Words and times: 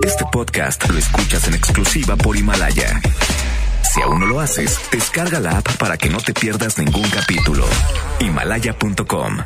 Este 0.00 0.24
podcast 0.32 0.88
lo 0.88 0.98
escuchas 0.98 1.46
en 1.46 1.54
exclusiva 1.54 2.16
por 2.16 2.36
Himalaya. 2.36 3.00
Si 3.92 4.00
aún 4.00 4.20
no 4.20 4.26
lo 4.26 4.40
haces, 4.40 4.80
descarga 4.90 5.38
la 5.38 5.58
app 5.58 5.76
para 5.76 5.96
que 5.96 6.08
no 6.08 6.18
te 6.18 6.32
pierdas 6.32 6.78
ningún 6.78 7.08
capítulo. 7.10 7.64
Himalaya.com. 8.18 9.38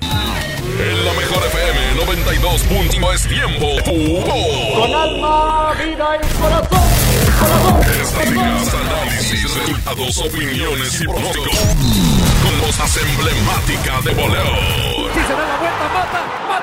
En 0.79 1.05
la 1.05 1.13
mejor 1.13 1.43
FM 1.47 1.95
92. 1.97 2.63
es 3.15 3.29
tiempo. 3.29 3.67
Con 3.85 4.95
alma, 4.95 5.73
vida 5.75 6.09
y 6.17 6.41
corazón. 6.41 6.87
Estadísticas, 8.03 8.75
análisis, 8.75 9.55
resultados, 9.55 10.19
opiniones 10.19 11.01
y 11.01 11.05
pronósticos. 11.05 11.59
Con 12.43 12.61
voces 12.61 13.03
emblemáticas 13.03 14.05
de 14.05 14.15
voleo. 14.15 14.45
Si 15.13 15.21
se 15.21 15.33
da 15.33 15.47
la 15.47 15.57
vuelta, 15.59 15.89
mata, 15.93 16.56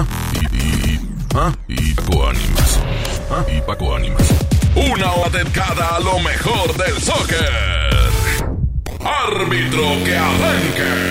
¡El 0.00 0.48
gol! 0.48 1.10
¿Ah? 1.34 1.52
Y 1.68 1.94
Paco 1.94 2.26
Ánimas. 2.28 2.80
¿Ah? 3.30 3.44
Y 3.48 3.60
Paco 3.60 3.94
Ánimas. 3.94 4.28
Una 4.74 5.12
hora 5.12 5.30
dedicada 5.30 5.96
a 5.96 6.00
lo 6.00 6.18
mejor 6.20 6.76
del 6.76 7.00
soccer. 7.00 7.90
Árbitro 9.04 9.82
que 10.04 10.16
arranque. 10.16 11.10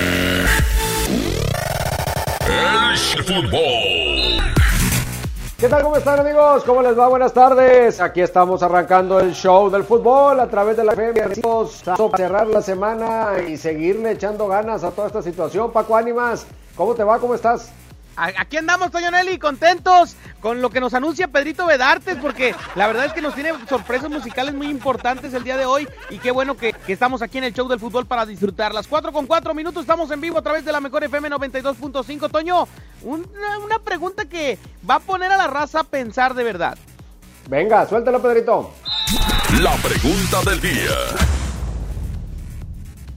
El 3.18 3.24
fútbol. 3.24 4.54
¿Qué 5.58 5.68
tal? 5.68 5.84
¿Cómo 5.84 5.98
están 5.98 6.20
amigos? 6.20 6.64
¿Cómo 6.64 6.82
les 6.82 6.98
va? 6.98 7.10
Buenas 7.10 7.34
tardes. 7.34 8.00
Aquí 8.00 8.22
estamos 8.22 8.64
arrancando 8.64 9.20
el 9.20 9.34
show 9.34 9.70
del 9.70 9.84
fútbol 9.84 10.40
a 10.40 10.48
través 10.48 10.78
de 10.78 10.84
la 10.84 10.94
FM. 10.94 11.28
Venimos 11.28 11.88
a 11.88 11.98
cerrar 12.16 12.48
la 12.48 12.62
semana 12.62 13.34
y 13.48 13.58
seguirle 13.58 14.12
echando 14.12 14.48
ganas 14.48 14.84
a 14.84 14.92
toda 14.92 15.08
esta 15.08 15.22
situación. 15.22 15.72
Paco 15.72 15.96
Ánimas, 15.96 16.46
¿cómo 16.76 16.96
te 16.96 17.04
va? 17.04 17.20
¿Cómo 17.20 17.36
estás? 17.36 17.72
Aquí 18.20 18.58
andamos, 18.58 18.92
Toño 18.92 19.12
Nelly, 19.12 19.40
contentos 19.40 20.16
con 20.42 20.62
lo 20.62 20.70
que 20.70 20.82
nos 20.82 20.94
anuncia 20.94 21.30
Pedrito 21.30 21.66
Vedartes, 21.66 22.18
porque 22.22 22.54
la 22.76 22.88
verdad 22.88 23.06
es 23.06 23.14
que 23.14 23.22
nos 23.22 23.34
tiene 23.34 23.54
sorpresas 23.68 24.10
musicales 24.10 24.54
muy 24.54 24.68
importantes 24.68 25.34
el 25.34 25.44
día 25.44 25.56
de 25.56 25.66
hoy 25.66 25.88
y 26.10 26.18
qué 26.18 26.32
bueno 26.32 26.58
que, 26.58 26.74
que 26.74 26.94
estamos 26.94 27.22
aquí 27.22 27.38
en 27.38 27.46
el 27.46 27.54
show 27.54 27.68
del 27.68 27.80
fútbol 27.80 28.06
para 28.06 28.26
disfrutar. 28.26 28.74
Las 28.74 28.88
4 28.88 29.14
con 29.14 29.26
4 29.26 29.54
minutos, 29.54 29.82
estamos 29.82 30.12
en 30.12 30.20
vivo 30.20 30.38
a 30.38 30.42
través 30.42 30.66
de 30.66 30.72
la 30.72 30.82
mejor 30.82 31.04
FM 31.04 31.30
92.5. 31.30 32.30
Toño, 32.30 32.68
una, 33.04 33.60
una 33.64 33.80
pregunta 33.80 34.26
que 34.26 34.58
va 34.88 34.96
a 34.96 35.00
poner 35.00 35.32
a 35.32 35.38
la 35.38 35.48
raza 35.48 35.82
a 35.82 35.84
pensar 35.86 36.34
de 36.34 36.44
verdad. 36.44 36.78
Venga, 37.48 37.88
suéltalo, 37.88 38.22
Pedrito. 38.22 38.72
La 39.62 39.76
pregunta 39.78 40.42
del 40.50 40.60
día. 40.62 40.96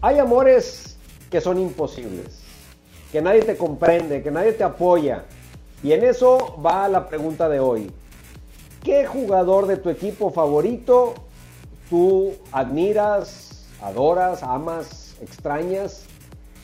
Hay 0.01 0.19
amores 0.19 0.97
que 1.31 1.41
son 1.41 1.59
imposibles, 1.59 2.42
que 3.13 3.21
nadie 3.21 3.43
te 3.43 3.59
comprende, 3.59 4.23
que 4.23 4.31
nadie 4.31 4.53
te 4.53 4.65
apoya. 4.65 5.25
Y 5.83 5.93
en 5.93 6.03
eso 6.03 6.57
va 6.65 6.89
la 6.89 7.09
pregunta 7.09 7.49
de 7.51 7.61
hoy. 7.61 7.93
¿Qué 8.83 9.07
jugador 9.07 9.67
de 9.67 9.77
tu 9.77 9.91
equipo 9.91 10.31
favorito 10.33 11.15
tú 11.91 12.33
admiras, 12.51 13.67
adoras, 13.83 14.43
amas, 14.43 15.15
extrañas, 15.21 16.07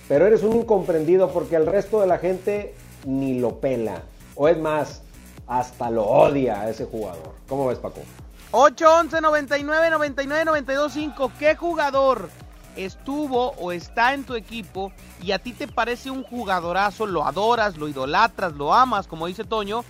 pero 0.09 0.27
eres 0.27 0.43
un 0.43 0.57
incomprendido 0.57 1.31
porque 1.31 1.57
el 1.57 1.67
resto 1.67 2.01
de 2.01 2.07
la 2.07 2.19
gente 2.19 2.75
ni 3.05 3.39
lo 3.39 3.61
pela? 3.61 4.03
O 4.35 4.49
es 4.49 4.59
más, 4.59 5.03
hasta 5.47 5.91
lo 5.91 6.05
odia 6.05 6.63
a 6.63 6.71
ese 6.71 6.87
jugador. 6.87 7.35
¿Cómo 7.47 7.67
ves, 7.67 7.79
Paco? 7.79 8.01
8, 8.53 8.95
11, 9.01 9.21
99, 9.21 9.91
99, 9.91 10.45
92, 10.47 10.93
5. 10.93 11.33
¿Qué 11.39 11.55
jugador 11.57 12.31
estuvo 12.85 13.51
o 13.53 13.73
está 13.73 14.15
en 14.15 14.25
tu 14.25 14.35
equipo 14.35 14.93
y 15.23 15.33
a 15.33 15.39
ti 15.39 15.53
te 15.53 15.67
parece 15.67 16.11
un 16.11 16.23
jugadorazo, 16.23 17.07
lo 17.07 17.27
adoras, 17.27 17.77
lo 17.77 17.89
idolatras, 17.89 18.53
lo 18.53 18.75
amas, 18.75 19.07
como 19.07 19.27
dice 19.27 19.45
Toño, 19.45 19.85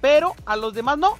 pero 0.00 0.34
a 0.46 0.56
los 0.56 0.74
demás 0.74 0.98
no? 0.98 1.16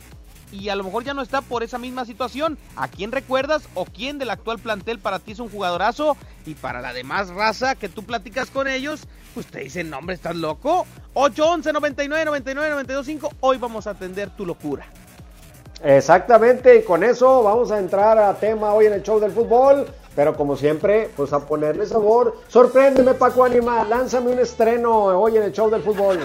Y 0.51 0.69
a 0.69 0.77
lo 0.77 0.85
mejor 0.85 1.05
ya 1.05 1.15
no 1.15 1.23
está 1.23 1.41
por 1.41 1.63
esa 1.63 1.79
misma 1.79 2.05
situación. 2.05 2.59
¿A 2.77 2.87
quién 2.89 3.11
recuerdas 3.11 3.63
o 3.75 3.87
quién 3.87 4.19
del 4.19 4.29
actual 4.29 4.59
plantel 4.59 4.99
para 4.99 5.19
ti 5.19 5.33
es 5.33 5.39
un 5.39 5.49
jugadorazo? 5.49 6.17
Y 6.45 6.55
para 6.55 6.83
la 6.83 6.93
demás 6.93 7.31
raza 7.31 7.75
que 7.75 7.89
tú 7.89 8.03
platicas 8.03 8.51
con 8.51 8.69
ellos, 8.69 9.07
pues 9.33 9.47
te 9.47 9.61
dicen, 9.61 9.89
no 9.89 9.99
hombre, 9.99 10.15
estás 10.15 10.37
loco. 10.37 10.87
8, 11.15 11.49
11, 11.49 11.73
99, 11.73 12.25
99, 12.27 12.71
92, 12.71 13.07
5. 13.07 13.31
Hoy 13.41 13.57
vamos 13.57 13.87
a 13.87 13.91
atender 13.91 14.29
tu 14.31 14.45
locura. 14.45 14.87
Exactamente, 15.83 16.77
y 16.77 16.83
con 16.83 17.03
eso 17.03 17.43
vamos 17.43 17.73
a 17.73 17.79
entrar 17.79 18.17
a 18.17 18.35
tema 18.35 18.73
hoy 18.73 18.87
en 18.87 18.93
el 18.93 19.03
show 19.03 19.19
del 19.19 19.33
fútbol. 19.33 19.87
Pero 20.15 20.37
como 20.37 20.57
siempre, 20.57 21.09
pues 21.17 21.33
a 21.33 21.47
ponerle 21.47 21.87
sabor. 21.87 22.37
Sorpréndeme, 22.49 23.15
Paco 23.15 23.45
Anima, 23.45 23.85
lánzame 23.85 24.33
un 24.33 24.39
estreno 24.39 24.93
hoy 24.93 25.37
en 25.37 25.45
el 25.45 25.53
show 25.53 25.71
del 25.71 25.83
fútbol. 25.83 26.19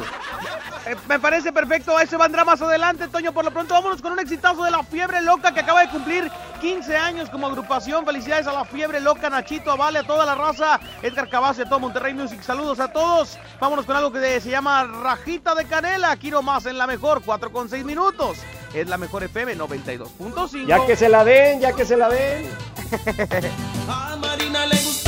Eh, 0.88 0.96
me 1.10 1.20
parece 1.20 1.52
perfecto, 1.52 2.00
ese 2.00 2.16
vendrá 2.16 2.46
más 2.46 2.62
adelante, 2.62 3.10
Toño. 3.10 3.34
Por 3.34 3.44
lo 3.44 3.52
pronto, 3.52 3.74
vámonos 3.74 4.02
con 4.02 4.14
un 4.14 4.20
exitazo 4.20 4.64
de 4.64 4.72
la 4.72 4.84
Fiebre 4.84 5.22
Loca 5.22 5.54
que 5.54 5.60
acaba 5.60 5.82
de 5.82 5.90
cumplir 5.90 6.32
15 6.62 6.96
años 6.96 7.30
como 7.30 7.48
agrupación. 7.48 8.06
Felicidades 8.06 8.48
a 8.48 8.54
la 8.54 8.64
Fiebre 8.64 9.02
Loca, 9.02 9.30
Nachito, 9.30 9.76
Vale, 9.76 10.00
a 10.00 10.04
toda 10.04 10.26
la 10.26 10.36
raza. 10.36 10.80
Edgar 11.02 11.30
Cabase, 11.30 11.64
a 11.64 11.66
todo 11.66 11.80
Monterrey 11.80 12.14
Music. 12.14 12.42
Saludos 12.42 12.80
a 12.80 12.88
todos. 12.88 13.38
Vámonos 13.60 13.86
con 13.86 13.98
algo 13.98 14.12
que 14.14 14.40
se 14.40 14.50
llama 14.50 14.86
Rajita 14.86 15.56
de 15.56 15.66
Canela. 15.66 16.12
Aquí 16.12 16.32
más 16.42 16.66
en 16.66 16.78
la 16.78 16.88
mejor, 16.88 17.22
4 17.26 17.52
con 17.52 17.68
6 17.68 17.84
minutos. 17.84 18.38
Es 18.74 18.88
la 18.88 18.98
mejor 18.98 19.24
FM 19.24 19.58
92.5. 19.58 20.68
Ya 20.68 20.86
que 20.86 20.96
se 20.96 21.10
la 21.10 21.24
den, 21.26 21.60
ya 21.60 21.74
que 21.74 21.86
se 21.86 21.98
la 21.98 22.10
den. 22.10 22.50
A 23.90 24.16
Marina 24.16 24.66
le 24.66 24.76
gustaba, 24.76 25.07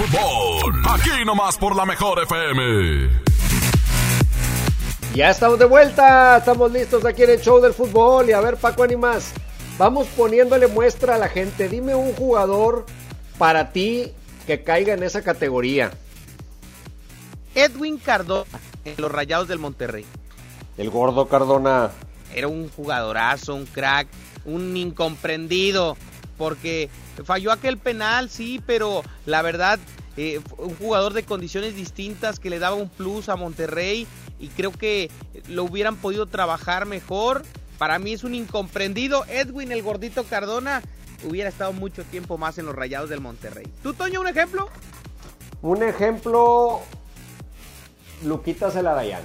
fútbol, 0.00 0.82
aquí 0.88 1.24
nomás 1.26 1.58
por 1.58 1.76
la 1.76 1.84
mejor 1.84 2.22
FM. 2.22 3.10
Ya 5.14 5.30
estamos 5.30 5.58
de 5.58 5.66
vuelta, 5.66 6.38
estamos 6.38 6.72
listos 6.72 7.04
aquí 7.04 7.24
en 7.24 7.30
el 7.30 7.40
show 7.40 7.60
del 7.60 7.74
fútbol 7.74 8.30
y 8.30 8.32
a 8.32 8.40
ver 8.40 8.56
Paco 8.56 8.82
Animas, 8.82 9.34
vamos 9.76 10.06
poniéndole 10.16 10.68
muestra 10.68 11.16
a 11.16 11.18
la 11.18 11.28
gente, 11.28 11.68
dime 11.68 11.94
un 11.94 12.14
jugador 12.14 12.86
para 13.36 13.72
ti 13.72 14.12
que 14.46 14.62
caiga 14.62 14.94
en 14.94 15.02
esa 15.02 15.22
categoría. 15.22 15.90
Edwin 17.54 17.98
Cardona 17.98 18.46
en 18.86 18.94
los 18.96 19.12
Rayados 19.12 19.48
del 19.48 19.58
Monterrey. 19.58 20.06
El 20.78 20.88
gordo 20.88 21.28
Cardona. 21.28 21.90
Era 22.34 22.48
un 22.48 22.70
jugadorazo, 22.70 23.54
un 23.54 23.66
crack, 23.66 24.08
un 24.46 24.76
incomprendido, 24.76 25.96
porque 26.40 26.88
falló 27.26 27.52
aquel 27.52 27.76
penal, 27.76 28.30
sí, 28.30 28.62
pero 28.64 29.02
la 29.26 29.42
verdad, 29.42 29.78
eh, 30.16 30.40
un 30.56 30.74
jugador 30.74 31.12
de 31.12 31.22
condiciones 31.22 31.76
distintas 31.76 32.40
que 32.40 32.48
le 32.48 32.58
daba 32.58 32.76
un 32.76 32.88
plus 32.88 33.28
a 33.28 33.36
Monterrey 33.36 34.06
y 34.38 34.48
creo 34.48 34.72
que 34.72 35.10
lo 35.48 35.64
hubieran 35.64 35.96
podido 35.96 36.24
trabajar 36.24 36.86
mejor. 36.86 37.42
Para 37.76 37.98
mí 37.98 38.14
es 38.14 38.24
un 38.24 38.34
incomprendido. 38.34 39.26
Edwin, 39.28 39.70
el 39.70 39.82
gordito 39.82 40.24
Cardona, 40.24 40.80
hubiera 41.28 41.50
estado 41.50 41.74
mucho 41.74 42.04
tiempo 42.04 42.38
más 42.38 42.56
en 42.56 42.64
los 42.64 42.74
Rayados 42.74 43.10
del 43.10 43.20
Monterrey. 43.20 43.66
¿Tú, 43.82 43.92
Toño, 43.92 44.22
un 44.22 44.28
ejemplo? 44.28 44.70
Un 45.60 45.82
ejemplo, 45.82 46.80
Luquita 48.24 48.70
Celarayán. 48.70 49.24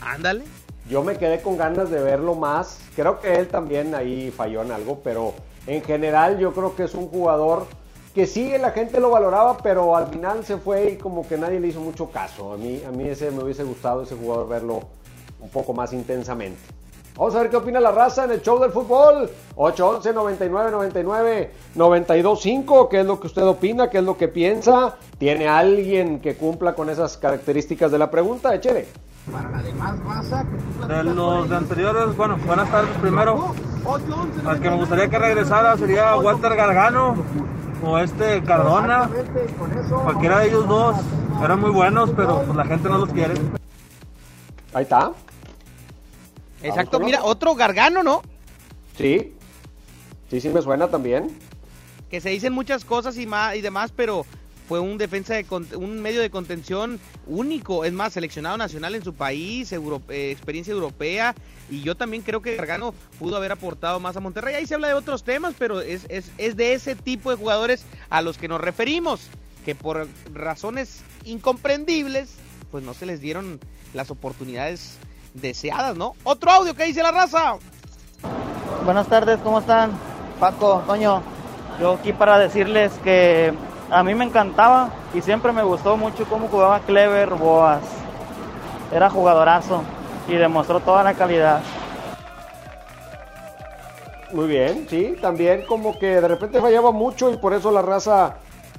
Ándale. 0.00 0.42
Yo 0.90 1.04
me 1.04 1.16
quedé 1.18 1.40
con 1.40 1.56
ganas 1.56 1.88
de 1.88 2.02
verlo 2.02 2.34
más. 2.34 2.80
Creo 2.96 3.20
que 3.20 3.36
él 3.36 3.46
también 3.46 3.94
ahí 3.94 4.32
falló 4.36 4.62
en 4.62 4.72
algo, 4.72 5.00
pero 5.04 5.34
en 5.66 5.82
general 5.82 6.38
yo 6.38 6.52
creo 6.52 6.74
que 6.76 6.84
es 6.84 6.94
un 6.94 7.08
jugador 7.08 7.66
que 8.14 8.26
sí, 8.26 8.52
la 8.60 8.70
gente 8.70 9.00
lo 9.00 9.10
valoraba, 9.10 9.58
pero 9.58 9.96
al 9.96 10.06
final 10.06 10.44
se 10.44 10.56
fue 10.56 10.92
y 10.92 10.96
como 10.96 11.26
que 11.26 11.36
nadie 11.36 11.58
le 11.58 11.68
hizo 11.68 11.80
mucho 11.80 12.10
caso. 12.10 12.52
A 12.52 12.56
mí, 12.56 12.80
a 12.86 12.92
mí 12.92 13.08
ese 13.08 13.30
me 13.32 13.42
hubiese 13.42 13.64
gustado, 13.64 14.02
ese 14.02 14.14
jugador, 14.14 14.48
verlo 14.48 14.82
un 15.40 15.48
poco 15.48 15.74
más 15.74 15.92
intensamente. 15.92 16.60
Vamos 17.16 17.34
a 17.36 17.40
ver 17.42 17.50
qué 17.50 17.56
opina 17.56 17.78
la 17.80 17.92
raza 17.92 18.24
en 18.24 18.32
el 18.32 18.42
show 18.42 18.58
del 18.60 18.72
fútbol. 18.72 19.30
811 19.54 20.12
99 20.12 20.70
99 20.70 21.50
925. 21.74 22.88
¿Qué 22.88 23.00
es 23.00 23.06
lo 23.06 23.20
que 23.20 23.28
usted 23.28 23.42
opina? 23.42 23.88
¿Qué 23.88 23.98
es 23.98 24.04
lo 24.04 24.16
que 24.16 24.26
piensa? 24.26 24.96
¿Tiene 25.18 25.48
alguien 25.48 26.20
que 26.20 26.36
cumpla 26.36 26.74
con 26.74 26.90
esas 26.90 27.16
características 27.16 27.92
de 27.92 27.98
la 27.98 28.10
pregunta? 28.10 28.52
Échele. 28.52 28.86
Para 29.30 29.50
la 29.50 29.62
demás 29.62 29.98
raza. 30.04 30.44
De 30.86 31.02
los 31.04 31.50
anteriores, 31.50 32.16
bueno, 32.16 32.36
buenas 32.46 32.70
tardes 32.70 32.96
primero. 32.98 33.54
Al 34.46 34.60
que 34.60 34.70
me 34.70 34.76
gustaría 34.76 35.08
que 35.08 35.18
regresara 35.18 35.76
sería 35.76 36.16
Walter 36.16 36.54
Gargano 36.54 37.16
o 37.82 37.98
este 37.98 38.42
Cardona. 38.42 39.08
Cualquiera 40.04 40.40
de 40.40 40.48
ellos 40.48 40.68
dos 40.68 40.96
eran 41.42 41.60
muy 41.60 41.70
buenos, 41.70 42.10
pero 42.16 42.42
pues, 42.42 42.56
la 42.56 42.64
gente 42.64 42.88
no 42.88 42.98
los 42.98 43.10
quiere. 43.10 43.34
Ahí 44.74 44.82
está. 44.82 45.12
Exacto, 46.62 47.00
mira, 47.00 47.22
otro 47.22 47.54
Gargano, 47.54 48.02
¿no? 48.02 48.22
Sí. 48.96 49.34
Sí, 50.30 50.40
sí 50.40 50.48
me 50.48 50.62
suena 50.62 50.88
también. 50.88 51.38
Que 52.10 52.20
se 52.20 52.30
dicen 52.30 52.52
muchas 52.52 52.84
cosas 52.84 53.16
y, 53.18 53.26
más, 53.26 53.56
y 53.56 53.60
demás, 53.60 53.92
pero 53.94 54.24
fue 54.68 54.80
un 54.80 54.96
defensa 54.96 55.34
de 55.34 55.46
un 55.76 56.00
medio 56.00 56.20
de 56.20 56.30
contención 56.30 56.98
único, 57.26 57.84
es 57.84 57.92
más, 57.92 58.14
seleccionado 58.14 58.56
nacional 58.56 58.94
en 58.94 59.04
su 59.04 59.12
país, 59.12 59.72
eh, 59.72 60.30
experiencia 60.30 60.72
europea, 60.72 61.34
y 61.70 61.82
yo 61.82 61.96
también 61.96 62.22
creo 62.22 62.40
que 62.40 62.56
Gargano 62.56 62.94
pudo 63.18 63.36
haber 63.36 63.52
aportado 63.52 64.00
más 64.00 64.16
a 64.16 64.20
Monterrey. 64.20 64.54
Ahí 64.54 64.66
se 64.66 64.74
habla 64.74 64.88
de 64.88 64.94
otros 64.94 65.22
temas, 65.22 65.54
pero 65.58 65.80
es, 65.80 66.06
es, 66.08 66.30
es 66.38 66.56
de 66.56 66.74
ese 66.74 66.94
tipo 66.94 67.30
de 67.30 67.36
jugadores 67.36 67.84
a 68.10 68.22
los 68.22 68.38
que 68.38 68.48
nos 68.48 68.60
referimos, 68.60 69.28
que 69.64 69.74
por 69.74 70.08
razones 70.32 71.02
incomprendibles, 71.24 72.34
pues 72.70 72.84
no 72.84 72.94
se 72.94 73.06
les 73.06 73.20
dieron 73.20 73.60
las 73.92 74.10
oportunidades 74.10 74.98
deseadas, 75.34 75.96
¿no? 75.96 76.14
Otro 76.24 76.50
audio 76.50 76.74
que 76.74 76.84
dice 76.84 77.02
la 77.02 77.12
raza. 77.12 77.56
Buenas 78.84 79.08
tardes, 79.08 79.38
¿cómo 79.42 79.60
están? 79.60 79.92
Paco, 80.38 80.82
Toño, 80.86 81.22
yo 81.80 81.94
aquí 81.94 82.12
para 82.12 82.38
decirles 82.38 82.92
que 83.02 83.52
a 83.94 84.02
mí 84.02 84.12
me 84.12 84.24
encantaba 84.24 84.90
y 85.14 85.20
siempre 85.20 85.52
me 85.52 85.62
gustó 85.62 85.96
mucho 85.96 86.24
cómo 86.28 86.48
jugaba 86.48 86.80
Clever 86.80 87.30
Boas. 87.34 87.80
Era 88.92 89.08
jugadorazo 89.08 89.82
y 90.26 90.34
demostró 90.34 90.80
toda 90.80 91.04
la 91.04 91.14
calidad. 91.14 91.62
Muy 94.32 94.48
bien, 94.48 94.88
sí, 94.90 95.14
también 95.22 95.64
como 95.66 95.96
que 95.96 96.20
de 96.20 96.26
repente 96.26 96.60
fallaba 96.60 96.90
mucho 96.90 97.30
y 97.30 97.36
por 97.36 97.54
eso 97.54 97.70
la 97.70 97.82
raza 97.82 98.34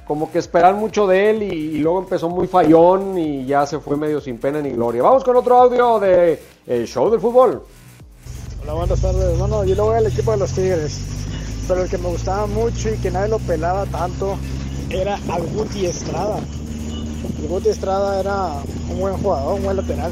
como 0.05 0.29
que 0.29 0.39
esperan 0.39 0.75
mucho 0.75 1.07
de 1.07 1.29
él 1.29 1.43
y, 1.43 1.77
luego 1.77 1.99
empezó 1.99 2.27
muy 2.27 2.45
fallón 2.45 3.17
y 3.17 3.45
ya 3.45 3.65
se 3.65 3.79
fue 3.79 3.95
medio 3.95 4.19
sin 4.19 4.37
pena 4.37 4.61
ni 4.61 4.71
gloria. 4.71 5.01
Vamos 5.01 5.23
con 5.23 5.37
otro 5.37 5.55
audio 5.55 5.97
de 5.97 6.43
el 6.67 6.85
show 6.87 7.09
del 7.09 7.21
fútbol. 7.21 7.63
Hola, 8.63 8.73
buenas 8.73 8.99
tardes. 8.99 9.39
Bueno, 9.39 9.63
yo 9.63 9.75
le 9.75 9.81
voy 9.81 9.95
al 9.95 10.07
equipo 10.07 10.31
de 10.31 10.37
los 10.37 10.51
Tigres, 10.51 10.99
pero 11.69 11.83
el 11.83 11.89
que 11.89 11.97
me 11.97 12.09
gustaba 12.09 12.47
mucho 12.47 12.93
y 12.93 12.97
que 12.97 13.09
nadie 13.09 13.29
lo 13.29 13.39
pelaba 13.39 13.85
tanto 13.85 14.35
era 14.95 15.19
al 15.29 15.43
Guti 15.47 15.85
Estrada. 15.85 16.39
El 17.41 17.47
Guti 17.47 17.69
Estrada 17.69 18.19
era 18.19 18.63
un 18.89 18.99
buen 18.99 19.17
jugador, 19.17 19.55
un 19.55 19.63
buen 19.63 19.77
lateral. 19.77 20.11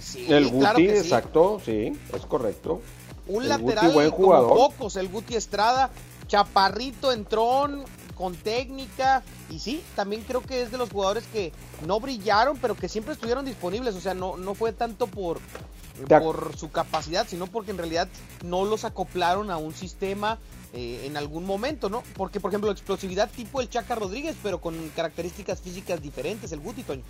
Sí, 0.00 0.26
el 0.28 0.46
Guti, 0.46 0.58
claro 0.58 0.78
sí. 0.78 0.88
exacto, 0.88 1.60
sí, 1.64 1.92
es 2.14 2.26
correcto. 2.26 2.80
Un 3.28 3.42
el 3.44 3.48
lateral 3.50 3.84
Guti, 3.86 3.94
buen 3.94 4.10
como 4.10 4.24
jugador. 4.24 4.56
pocos, 4.56 4.96
el 4.96 5.08
Guti 5.08 5.36
Estrada, 5.36 5.90
chaparrito, 6.28 7.12
entrón, 7.12 7.84
con 8.16 8.34
técnica. 8.34 9.22
Y 9.50 9.58
sí, 9.58 9.82
también 9.94 10.22
creo 10.22 10.40
que 10.40 10.62
es 10.62 10.72
de 10.72 10.78
los 10.78 10.90
jugadores 10.90 11.24
que 11.26 11.52
no 11.86 12.00
brillaron, 12.00 12.56
pero 12.56 12.74
que 12.74 12.88
siempre 12.88 13.12
estuvieron 13.12 13.44
disponibles. 13.44 13.94
O 13.94 14.00
sea, 14.00 14.14
no, 14.14 14.36
no 14.36 14.54
fue 14.54 14.72
tanto 14.72 15.06
por, 15.06 15.40
por 16.08 16.56
su 16.56 16.70
capacidad, 16.70 17.26
sino 17.28 17.46
porque 17.46 17.70
en 17.70 17.78
realidad 17.78 18.08
no 18.44 18.64
los 18.64 18.84
acoplaron 18.84 19.50
a 19.50 19.58
un 19.58 19.74
sistema 19.74 20.38
eh, 20.74 21.02
en 21.04 21.16
algún 21.16 21.44
momento, 21.44 21.90
¿no? 21.90 22.02
Porque, 22.16 22.40
por 22.40 22.50
ejemplo, 22.50 22.70
explosividad 22.70 23.30
tipo 23.30 23.60
el 23.60 23.68
Chaca 23.68 23.94
Rodríguez, 23.94 24.36
pero 24.42 24.60
con 24.60 24.74
características 24.96 25.60
físicas 25.60 26.00
diferentes, 26.00 26.50
el 26.52 26.60
Guti, 26.60 26.82
Toño. 26.82 27.02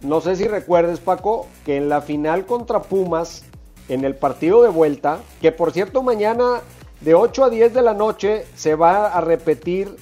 No 0.00 0.20
sé 0.20 0.34
si 0.36 0.48
recuerdes, 0.48 0.98
Paco, 0.98 1.46
que 1.64 1.76
en 1.76 1.88
la 1.88 2.00
final 2.00 2.46
contra 2.46 2.82
Pumas, 2.82 3.44
en 3.88 4.04
el 4.04 4.16
partido 4.16 4.62
de 4.62 4.70
vuelta, 4.70 5.20
que 5.40 5.52
por 5.52 5.72
cierto 5.72 6.02
mañana 6.02 6.62
de 7.02 7.14
8 7.14 7.44
a 7.44 7.50
10 7.50 7.74
de 7.74 7.82
la 7.82 7.94
noche 7.94 8.46
se 8.56 8.74
va 8.74 9.08
a 9.08 9.20
repetir, 9.20 9.94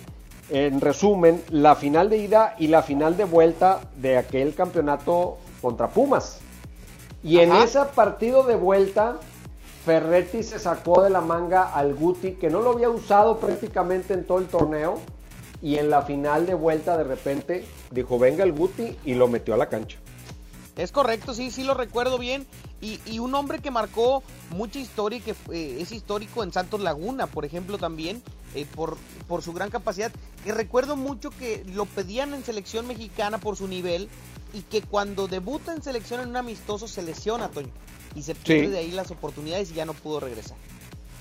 en 0.49 0.81
resumen, 0.81 1.43
la 1.51 1.75
final 1.75 2.11
de 2.11 2.19
ida 2.19 2.55
y 2.59 2.69
la 2.69 2.83
final 2.83 3.17
de 3.17 3.25
vuelta 3.25 3.81
de 3.97 4.19
aquel 4.19 4.55
campeonato 4.55 5.39
contra 5.61 5.89
Pumas. 5.89 6.41
Y 7.23 7.39
en 7.39 7.53
ese 7.53 7.81
partido 7.95 8.45
de 8.45 8.57
vuelta, 8.57 9.19
Ferretti 9.85 10.43
se 10.43 10.59
sacó 10.59 11.03
de 11.03 11.11
la 11.11 11.21
manga 11.21 11.75
al 11.75 11.95
Guti, 11.95 12.33
que 12.33 12.51
no 12.51 12.61
lo 12.61 12.71
había 12.71 12.91
usado 12.91 13.39
prácticamente 13.39 14.15
en 14.15 14.25
todo 14.25 14.39
el 14.39 14.47
torneo. 14.47 15.01
Y 15.63 15.77
en 15.77 15.91
la 15.91 16.03
final 16.03 16.47
de 16.47 16.55
vuelta, 16.55 16.97
de 16.97 17.05
repente, 17.05 17.67
dijo: 17.91 18.19
Venga 18.19 18.45
el 18.45 18.53
Guti 18.53 18.97
y 19.05 19.15
lo 19.15 19.29
metió 19.29 19.55
a 19.55 19.57
la 19.57 19.69
cancha. 19.69 19.99
Es 20.77 20.93
correcto, 20.93 21.35
sí, 21.35 21.51
sí 21.51 21.65
lo 21.65 21.75
recuerdo 21.75 22.19
bien. 22.19 22.47
Y, 22.81 23.01
y 23.05 23.19
un 23.19 23.35
hombre 23.35 23.59
que 23.59 23.71
marcó 23.71 24.23
mucha 24.51 24.79
historia 24.79 25.19
y 25.19 25.21
que 25.21 25.35
eh, 25.53 25.79
es 25.81 25.93
histórico 25.93 26.43
en 26.43 26.53
Santos 26.53 26.81
Laguna, 26.81 27.27
por 27.27 27.45
ejemplo, 27.45 27.77
también, 27.77 28.23
eh, 28.55 28.67
por, 28.75 28.97
por 29.29 29.43
su 29.43 29.53
gran 29.53 29.71
capacidad. 29.71 30.11
Que 30.45 30.53
recuerdo 30.53 30.97
mucho 30.97 31.31
que 31.31 31.65
lo 31.75 31.87
pedían 31.87 32.35
en 32.35 32.45
selección 32.45 32.87
mexicana 32.87 33.39
por 33.39 33.57
su 33.57 33.69
nivel 33.69 34.09
y 34.53 34.63
que 34.63 34.83
cuando 34.83 35.29
debuta 35.29 35.73
en 35.73 35.83
selección 35.83 36.21
en 36.21 36.31
un 36.31 36.37
amistoso 36.37 36.89
se 36.89 37.03
lesiona, 37.03 37.49
Toño. 37.49 37.71
Y 38.15 38.23
se 38.23 38.35
pierde 38.35 38.67
Sí. 38.67 38.71
de 38.73 38.79
ahí 38.79 38.91
las 38.91 39.11
oportunidades 39.11 39.71
y 39.71 39.75
ya 39.75 39.85
no 39.85 39.95
pudo 39.95 40.19
regresar. 40.21 40.57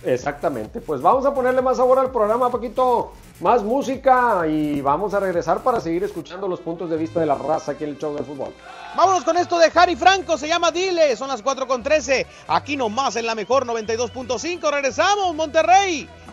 Exactamente, 0.06 0.80
pues 0.80 1.02
vamos 1.02 1.26
a 1.26 1.34
ponerle 1.34 1.62
más 1.62 1.76
sabor 1.76 2.00
al 2.00 2.10
programa, 2.10 2.50
Paquito, 2.50 3.12
más 3.42 3.64
música 3.64 4.48
y 4.48 4.80
vamos 4.80 5.14
a 5.14 5.20
regresar 5.20 5.62
para 5.62 5.82
seguir 5.82 6.06
escuchando 6.06 6.48
los 6.48 6.62
puntos 6.62 6.90
de 6.90 6.96
vista 6.96 7.20
de 7.20 7.26
la 7.26 7.36
raza 7.36 7.74
aquí 7.74 7.84
en 7.84 7.90
el 7.92 7.98
show 7.98 8.16
del 8.16 8.24
fútbol. 8.24 8.54
Vámonos 8.96 9.26
con 9.26 9.36
esto 9.36 9.60
de 9.60 9.70
Harry 9.76 9.98
Franco, 9.98 10.38
se 10.38 10.48
llama 10.48 10.72
Dile, 10.72 11.18
son 11.18 11.28
las 11.28 11.42
4 11.42 11.68
con 11.68 11.84
13, 11.84 12.26
aquí 12.48 12.78
nomás 12.78 13.18
en 13.18 13.26
la 13.26 13.36
mejor 13.36 13.66
92.5, 13.68 14.72
regresamos 14.72 15.36
Monterrey, 15.36 16.08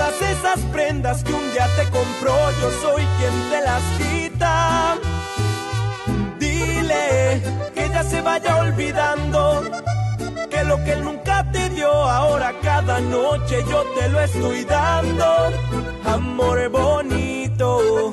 todas 0.00 0.22
esas 0.22 0.60
prendas 0.72 1.22
que 1.22 1.32
un 1.32 1.52
día 1.52 1.68
te 1.76 1.84
compró 1.90 2.34
yo 2.60 2.70
soy 2.80 3.02
quien 3.18 3.50
te 3.50 3.60
las 3.60 3.82
quita. 3.98 4.96
Dile 6.38 7.42
que 7.74 7.88
ya 7.90 8.02
se 8.02 8.22
vaya 8.22 8.56
olvidando. 8.56 9.62
Que 10.50 10.64
lo 10.64 10.82
que 10.84 10.92
él 10.92 11.04
nunca 11.04 11.46
te 11.52 11.68
dio, 11.70 11.90
ahora 11.90 12.54
cada 12.62 13.00
noche 13.00 13.62
yo 13.68 13.84
te 13.94 14.08
lo 14.08 14.20
estoy 14.20 14.64
dando. 14.64 15.26
Amor 16.06 16.70
bonito, 16.70 18.12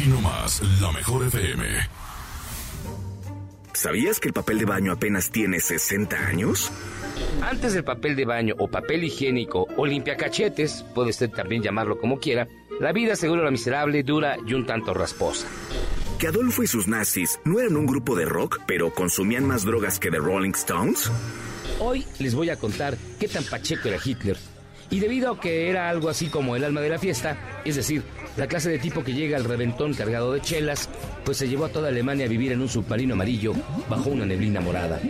Aquí 0.00 0.08
nomás, 0.08 0.62
la 0.80 0.90
mejor 0.92 1.26
FM. 1.26 1.62
¿Sabías 3.74 4.18
que 4.18 4.28
el 4.28 4.32
papel 4.32 4.58
de 4.58 4.64
baño 4.64 4.92
apenas 4.92 5.30
tiene 5.30 5.60
60 5.60 6.16
años? 6.16 6.72
Antes 7.42 7.74
del 7.74 7.84
papel 7.84 8.16
de 8.16 8.24
baño 8.24 8.54
o 8.58 8.68
papel 8.68 9.04
higiénico 9.04 9.66
o 9.76 9.84
limpiacachetes, 9.84 10.86
puede 10.94 11.10
usted 11.10 11.28
también 11.28 11.62
llamarlo 11.62 11.98
como 11.98 12.18
quiera, 12.18 12.48
la 12.80 12.92
vida 12.92 13.14
seguro 13.14 13.44
la 13.44 13.50
miserable, 13.50 14.02
dura 14.02 14.38
y 14.46 14.54
un 14.54 14.64
tanto 14.64 14.94
rasposa. 14.94 15.46
¿Que 16.18 16.28
Adolfo 16.28 16.62
y 16.62 16.66
sus 16.66 16.88
nazis 16.88 17.38
no 17.44 17.60
eran 17.60 17.76
un 17.76 17.84
grupo 17.84 18.16
de 18.16 18.24
rock, 18.24 18.60
pero 18.66 18.94
consumían 18.94 19.44
más 19.44 19.66
drogas 19.66 19.98
que 19.98 20.10
The 20.10 20.16
Rolling 20.16 20.52
Stones? 20.52 21.10
Hoy 21.78 22.06
les 22.18 22.34
voy 22.34 22.48
a 22.48 22.56
contar 22.56 22.96
qué 23.18 23.28
tan 23.28 23.44
pacheco 23.44 23.88
era 23.88 23.98
Hitler. 24.02 24.38
Y 24.88 24.98
debido 24.98 25.32
a 25.32 25.38
que 25.38 25.68
era 25.68 25.90
algo 25.90 26.08
así 26.08 26.28
como 26.28 26.56
el 26.56 26.64
alma 26.64 26.80
de 26.80 26.88
la 26.88 26.98
fiesta, 26.98 27.60
es 27.66 27.76
decir, 27.76 28.02
la 28.36 28.46
clase 28.46 28.70
de 28.70 28.78
tipo 28.78 29.02
que 29.02 29.12
llega 29.12 29.36
al 29.36 29.44
reventón 29.44 29.94
cargado 29.94 30.32
de 30.32 30.40
chelas, 30.40 30.88
pues 31.24 31.38
se 31.38 31.48
llevó 31.48 31.66
a 31.66 31.68
toda 31.70 31.88
Alemania 31.88 32.26
a 32.26 32.28
vivir 32.28 32.52
en 32.52 32.60
un 32.60 32.68
submarino 32.68 33.14
amarillo 33.14 33.52
bajo 33.88 34.10
una 34.10 34.26
neblina 34.26 34.60
morada. 34.60 35.00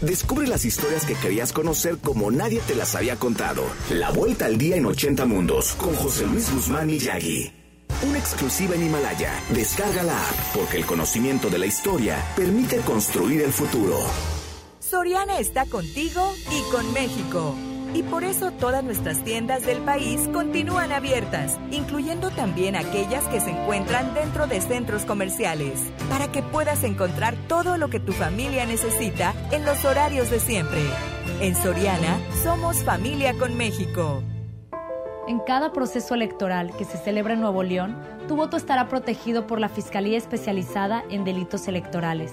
Descubre 0.00 0.46
las 0.46 0.64
historias 0.64 1.04
que 1.04 1.14
querías 1.14 1.52
conocer 1.52 1.98
como 1.98 2.30
nadie 2.30 2.60
te 2.66 2.74
las 2.74 2.94
había 2.94 3.16
contado. 3.16 3.62
La 3.90 4.10
vuelta 4.10 4.46
al 4.46 4.56
día 4.56 4.76
en 4.76 4.86
80 4.86 5.26
mundos 5.26 5.74
con 5.74 5.94
José 5.94 6.26
Luis 6.26 6.50
Guzmán 6.50 6.88
y 6.88 6.98
Yagi. 6.98 7.52
Una 8.08 8.18
exclusiva 8.18 8.74
en 8.76 8.86
Himalaya. 8.86 9.30
Descarga 9.50 10.02
la 10.02 10.18
app 10.18 10.34
porque 10.54 10.78
el 10.78 10.86
conocimiento 10.86 11.50
de 11.50 11.58
la 11.58 11.66
historia 11.66 12.16
permite 12.34 12.78
construir 12.78 13.42
el 13.42 13.52
futuro. 13.52 13.98
Soriana 14.90 15.38
está 15.38 15.66
contigo 15.66 16.34
y 16.50 16.72
con 16.72 16.92
México. 16.92 17.54
Y 17.94 18.02
por 18.02 18.24
eso 18.24 18.50
todas 18.50 18.82
nuestras 18.82 19.22
tiendas 19.22 19.64
del 19.64 19.78
país 19.82 20.28
continúan 20.32 20.90
abiertas, 20.90 21.60
incluyendo 21.70 22.30
también 22.30 22.74
aquellas 22.74 23.24
que 23.28 23.40
se 23.40 23.50
encuentran 23.50 24.14
dentro 24.14 24.48
de 24.48 24.60
centros 24.60 25.04
comerciales, 25.04 25.78
para 26.08 26.32
que 26.32 26.42
puedas 26.42 26.82
encontrar 26.82 27.36
todo 27.46 27.76
lo 27.76 27.88
que 27.88 28.00
tu 28.00 28.12
familia 28.12 28.66
necesita 28.66 29.32
en 29.52 29.64
los 29.64 29.84
horarios 29.84 30.28
de 30.28 30.40
siempre. 30.40 30.80
En 31.40 31.54
Soriana, 31.54 32.18
somos 32.42 32.82
familia 32.82 33.38
con 33.38 33.56
México. 33.56 34.24
En 35.28 35.38
cada 35.38 35.72
proceso 35.72 36.14
electoral 36.16 36.72
que 36.76 36.84
se 36.84 36.98
celebra 36.98 37.34
en 37.34 37.40
Nuevo 37.40 37.62
León, 37.62 37.96
tu 38.26 38.34
voto 38.34 38.56
estará 38.56 38.88
protegido 38.88 39.46
por 39.46 39.60
la 39.60 39.68
Fiscalía 39.68 40.18
Especializada 40.18 41.04
en 41.10 41.22
Delitos 41.22 41.68
Electorales. 41.68 42.32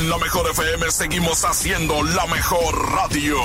En 0.00 0.08
la 0.08 0.16
mejor 0.16 0.48
FM 0.50 0.90
seguimos 0.90 1.44
haciendo 1.44 2.02
la 2.02 2.24
mejor 2.28 2.90
radio. 2.94 3.36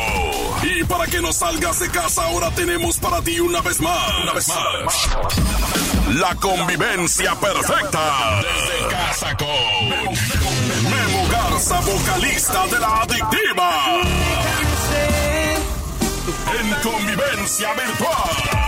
Y 0.63 0.85
para 0.85 1.05
que 1.05 1.19
no 1.21 1.33
salgas 1.33 1.79
de 1.81 1.89
casa, 1.89 2.23
ahora 2.23 2.49
tenemos 2.51 2.97
para 2.97 3.21
ti 3.21 3.41
una 3.41 3.59
vez 3.59 3.81
más. 3.81 4.23
Una 4.23 4.31
vez 4.31 4.47
más. 4.47 5.09
La 6.15 6.33
convivencia 6.35 7.35
perfecta. 7.35 8.41
Desde 8.41 8.87
casa 8.89 9.35
con 9.35 9.89
Memo 10.89 11.27
Garza, 11.29 11.81
vocalista 11.81 12.67
de 12.67 12.79
la 12.79 13.01
adictiva. 13.01 13.71
En 16.57 16.89
convivencia 16.89 17.73
virtual. 17.73 18.64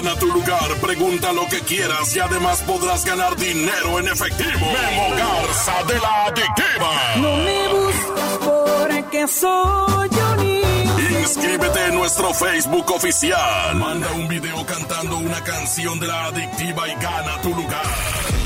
Gana 0.00 0.14
tu 0.14 0.26
lugar, 0.26 0.76
pregunta 0.80 1.32
lo 1.32 1.44
que 1.48 1.58
quieras 1.62 2.14
y 2.14 2.20
además 2.20 2.62
podrás 2.62 3.04
ganar 3.04 3.34
dinero 3.34 3.98
en 3.98 4.06
efectivo. 4.06 4.60
Memo 4.60 5.16
Garza 5.16 5.82
de 5.88 5.98
la 5.98 6.24
Adictiva. 6.26 6.90
No 7.16 7.36
me 7.38 7.68
buscas 7.68 8.38
porque 8.38 9.26
soy 9.26 10.08
un 10.08 11.18
Inscríbete 11.20 11.86
en 11.86 11.94
nuestro 11.96 12.32
Facebook 12.32 12.88
oficial. 12.92 13.74
Manda 13.74 14.12
un 14.12 14.28
video 14.28 14.64
cantando 14.66 15.18
una 15.18 15.42
canción 15.42 15.98
de 15.98 16.06
la 16.06 16.26
Adictiva 16.26 16.86
y 16.86 16.94
gana 16.94 17.42
tu 17.42 17.48
lugar. 17.48 17.82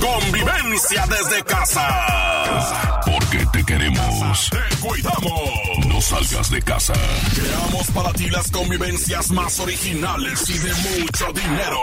Convivencia 0.01 1.05
desde 1.07 1.43
casa. 1.45 3.01
Porque 3.05 3.42
te 3.65 3.73
queremos. 3.73 4.51
Te 4.51 4.77
cuidamos. 4.77 5.87
No 5.87 6.01
salgas 6.01 6.51
de 6.51 6.63
casa. 6.63 6.93
Creamos 7.35 7.91
para 7.91 8.13
ti 8.13 8.31
las 8.31 8.51
convivencias 8.51 9.31
más 9.31 9.59
originales 9.61 10.49
y 10.49 10.59
de 10.59 10.75
mucho 10.75 11.33
dinero. 11.33 11.81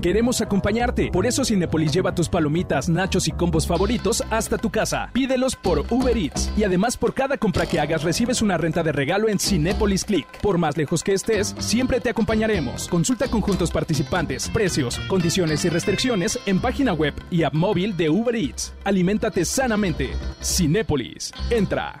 Queremos 0.00 0.40
acompañarte. 0.40 1.10
Por 1.10 1.26
eso 1.26 1.44
Cinepolis 1.44 1.92
lleva 1.92 2.14
tus 2.14 2.28
palomitas, 2.28 2.88
nachos 2.88 3.28
y 3.28 3.32
combos 3.32 3.66
favoritos 3.66 4.24
hasta 4.30 4.56
tu 4.56 4.70
casa. 4.70 5.10
Pídelos 5.12 5.56
por 5.56 5.84
Uber 5.90 6.16
Eats. 6.16 6.50
Y 6.56 6.64
además 6.64 6.96
por 6.96 7.12
cada 7.12 7.36
compra 7.36 7.66
que 7.66 7.80
hagas 7.80 8.02
recibes 8.02 8.40
una 8.40 8.56
renta 8.56 8.82
de 8.82 8.92
regalo 8.92 9.28
en 9.28 9.38
Cinepolis 9.38 10.04
Click. 10.04 10.26
Por 10.40 10.56
más 10.56 10.76
lejos 10.76 11.04
que 11.04 11.12
estés, 11.12 11.54
siempre 11.58 12.00
te 12.00 12.08
acompañaremos. 12.08 12.88
Consulta 12.88 13.28
conjuntos 13.28 13.70
participantes, 13.70 14.48
precios, 14.48 14.98
condiciones 15.08 15.64
y 15.64 15.68
restricciones 15.68 16.38
en 16.46 16.60
página 16.60 16.94
web 16.94 17.14
y 17.30 17.42
app 17.42 17.54
móvil 17.54 17.96
de 17.96 18.08
Uber 18.08 18.34
Eats. 18.34 18.72
Aliméntate 18.84 19.44
sanamente. 19.44 20.10
Cinépolis. 20.40 21.32
Entra. 21.50 22.00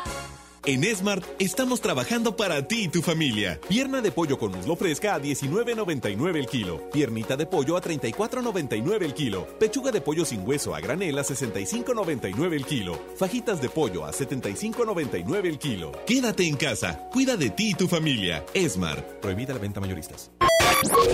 En 0.63 0.83
Smart 0.95 1.25
estamos 1.39 1.81
trabajando 1.81 2.35
para 2.35 2.67
ti 2.67 2.83
y 2.83 2.87
tu 2.87 3.01
familia. 3.01 3.59
Pierna 3.67 3.99
de 3.99 4.11
pollo 4.11 4.37
con 4.37 4.51
muslo 4.51 4.75
fresca 4.75 5.15
a 5.15 5.19
19.99 5.19 6.37
el 6.37 6.45
kilo. 6.45 6.87
Piernita 6.91 7.35
de 7.35 7.47
pollo 7.47 7.77
a 7.77 7.81
34.99 7.81 9.01
el 9.01 9.15
kilo. 9.15 9.47
Pechuga 9.59 9.91
de 9.91 10.01
pollo 10.01 10.23
sin 10.23 10.47
hueso 10.47 10.75
a 10.75 10.79
granel 10.79 11.17
a 11.17 11.23
65.99 11.23 12.53
el 12.53 12.65
kilo. 12.65 12.99
Fajitas 13.17 13.59
de 13.59 13.69
pollo 13.69 14.05
a 14.05 14.11
75.99 14.11 15.45
el 15.45 15.57
kilo. 15.57 15.93
Quédate 16.05 16.47
en 16.47 16.57
casa. 16.57 17.09
Cuida 17.11 17.35
de 17.37 17.49
ti 17.49 17.71
y 17.71 17.73
tu 17.73 17.87
familia. 17.87 18.45
Smart. 18.69 19.03
Prohibida 19.19 19.53
la 19.53 19.59
venta 19.59 19.79
mayoristas. 19.79 20.29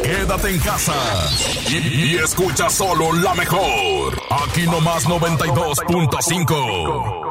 Quédate 0.04 0.50
en 0.50 0.60
casa 0.60 0.94
y, 1.70 1.78
y 2.12 2.18
escucha 2.18 2.70
solo 2.70 3.14
la 3.14 3.34
mejor. 3.34 4.22
Aquí 4.30 4.64
nomás 4.64 5.06
92.5. 5.06 7.27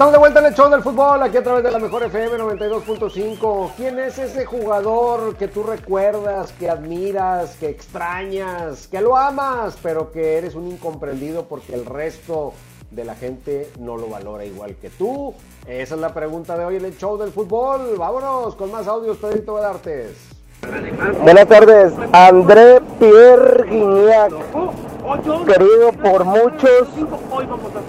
Estamos 0.00 0.14
de 0.14 0.18
vuelta 0.18 0.40
en 0.40 0.46
el 0.46 0.54
show 0.54 0.70
del 0.70 0.82
fútbol, 0.82 1.22
aquí 1.22 1.36
a 1.36 1.42
través 1.42 1.62
de 1.62 1.70
la 1.70 1.78
mejor 1.78 2.02
FM 2.04 2.38
92.5. 2.38 3.72
¿Quién 3.76 3.98
es 3.98 4.18
ese 4.18 4.46
jugador 4.46 5.36
que 5.36 5.46
tú 5.46 5.62
recuerdas, 5.62 6.52
que 6.52 6.70
admiras, 6.70 7.56
que 7.56 7.68
extrañas, 7.68 8.86
que 8.86 9.02
lo 9.02 9.14
amas, 9.14 9.76
pero 9.82 10.10
que 10.10 10.38
eres 10.38 10.54
un 10.54 10.68
incomprendido 10.68 11.44
porque 11.44 11.74
el 11.74 11.84
resto 11.84 12.54
de 12.90 13.04
la 13.04 13.14
gente 13.14 13.70
no 13.78 13.98
lo 13.98 14.08
valora 14.08 14.46
igual 14.46 14.74
que 14.76 14.88
tú? 14.88 15.34
Esa 15.66 15.96
es 15.96 16.00
la 16.00 16.14
pregunta 16.14 16.56
de 16.56 16.64
hoy 16.64 16.76
en 16.76 16.86
el 16.86 16.96
show 16.96 17.18
del 17.18 17.30
fútbol. 17.30 17.96
Vámonos 17.98 18.54
con 18.54 18.72
más 18.72 18.88
audios, 18.88 19.18
Pedrito 19.18 19.52
Vedartes. 19.52 20.16
Buenas 21.22 21.46
tardes, 21.46 21.92
André 22.10 22.80
Pierre 22.98 23.66
querido 25.18 25.92
por 25.92 26.24
muchos 26.24 26.88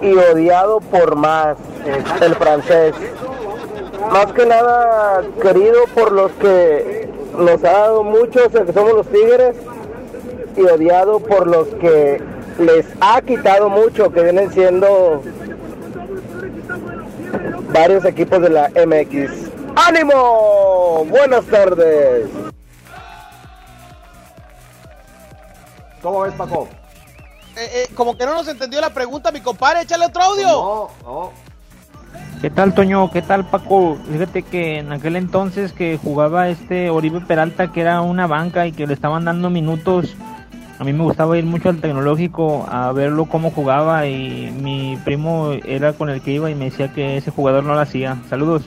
y 0.00 0.14
odiado 0.14 0.80
por 0.80 1.16
más, 1.16 1.56
el 2.20 2.34
francés. 2.34 2.94
Más 4.10 4.26
que 4.32 4.46
nada 4.46 5.22
querido 5.40 5.84
por 5.94 6.12
los 6.12 6.32
que 6.32 7.08
nos 7.38 7.62
ha 7.64 7.72
dado 7.72 8.02
muchos, 8.02 8.48
que 8.48 8.72
somos 8.72 8.94
los 8.94 9.06
Tigres, 9.06 9.56
y 10.56 10.62
odiado 10.62 11.20
por 11.20 11.46
los 11.46 11.68
que 11.68 12.20
les 12.58 12.86
ha 13.00 13.22
quitado 13.22 13.68
mucho, 13.68 14.12
que 14.12 14.22
vienen 14.22 14.50
siendo 14.52 15.22
varios 17.72 18.04
equipos 18.04 18.42
de 18.42 18.50
la 18.50 18.68
MX. 18.70 19.50
¡Ánimo! 19.76 21.06
Buenas 21.08 21.44
tardes. 21.46 22.28
¿Cómo 26.02 26.22
ves, 26.22 26.34
Paco? 26.34 26.68
Eh, 27.56 27.70
eh, 27.74 27.88
como 27.94 28.16
que 28.16 28.24
no 28.24 28.34
nos 28.34 28.48
entendió 28.48 28.80
la 28.80 28.90
pregunta, 28.90 29.30
mi 29.30 29.40
compadre, 29.40 29.82
échale 29.82 30.06
otro 30.06 30.22
audio. 30.22 30.48
No, 30.48 30.88
no. 31.04 31.32
¿Qué 32.40 32.50
tal, 32.50 32.74
Toño? 32.74 33.10
¿Qué 33.10 33.22
tal, 33.22 33.48
Paco? 33.48 33.96
Fíjate 34.10 34.42
que 34.42 34.78
en 34.78 34.92
aquel 34.92 35.16
entonces 35.16 35.72
que 35.72 35.96
jugaba 35.96 36.48
este 36.48 36.90
Oribe 36.90 37.20
Peralta, 37.20 37.72
que 37.72 37.82
era 37.82 38.00
una 38.00 38.26
banca 38.26 38.66
y 38.66 38.72
que 38.72 38.86
le 38.86 38.94
estaban 38.94 39.24
dando 39.24 39.48
minutos, 39.48 40.16
a 40.78 40.84
mí 40.84 40.92
me 40.92 41.04
gustaba 41.04 41.38
ir 41.38 41.44
mucho 41.44 41.68
al 41.68 41.80
tecnológico 41.80 42.66
a 42.68 42.90
verlo 42.90 43.26
cómo 43.26 43.52
jugaba 43.52 44.08
y 44.08 44.50
mi 44.50 44.98
primo 45.04 45.52
era 45.64 45.92
con 45.92 46.10
el 46.10 46.20
que 46.22 46.32
iba 46.32 46.50
y 46.50 46.56
me 46.56 46.64
decía 46.66 46.92
que 46.92 47.16
ese 47.18 47.30
jugador 47.30 47.62
no 47.62 47.74
lo 47.74 47.80
hacía. 47.80 48.20
Saludos. 48.28 48.64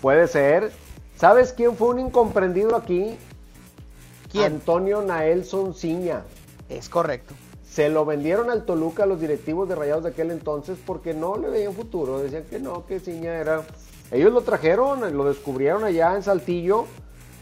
Puede 0.00 0.28
ser. 0.28 0.72
¿Sabes 1.16 1.52
quién 1.52 1.76
fue 1.76 1.88
un 1.88 1.98
incomprendido 1.98 2.76
aquí? 2.76 3.16
¿Quién? 4.32 4.54
Antonio 4.54 5.02
Naelson 5.02 5.74
Ciña. 5.74 6.22
Es 6.68 6.88
correcto. 6.88 7.34
Se 7.68 7.88
lo 7.88 8.04
vendieron 8.04 8.50
al 8.50 8.64
Toluca 8.64 9.02
a 9.02 9.06
los 9.06 9.20
directivos 9.20 9.68
de 9.68 9.74
Rayados 9.74 10.04
de 10.04 10.10
aquel 10.10 10.30
entonces 10.30 10.78
porque 10.84 11.14
no 11.14 11.36
le 11.36 11.48
veían 11.48 11.74
futuro. 11.74 12.18
Decían 12.18 12.44
que 12.44 12.58
no, 12.58 12.86
que 12.86 13.00
Ciña 13.00 13.34
era. 13.34 13.64
Ellos 14.10 14.32
lo 14.32 14.42
trajeron, 14.42 15.16
lo 15.16 15.24
descubrieron 15.24 15.84
allá 15.84 16.14
en 16.14 16.22
Saltillo 16.22 16.86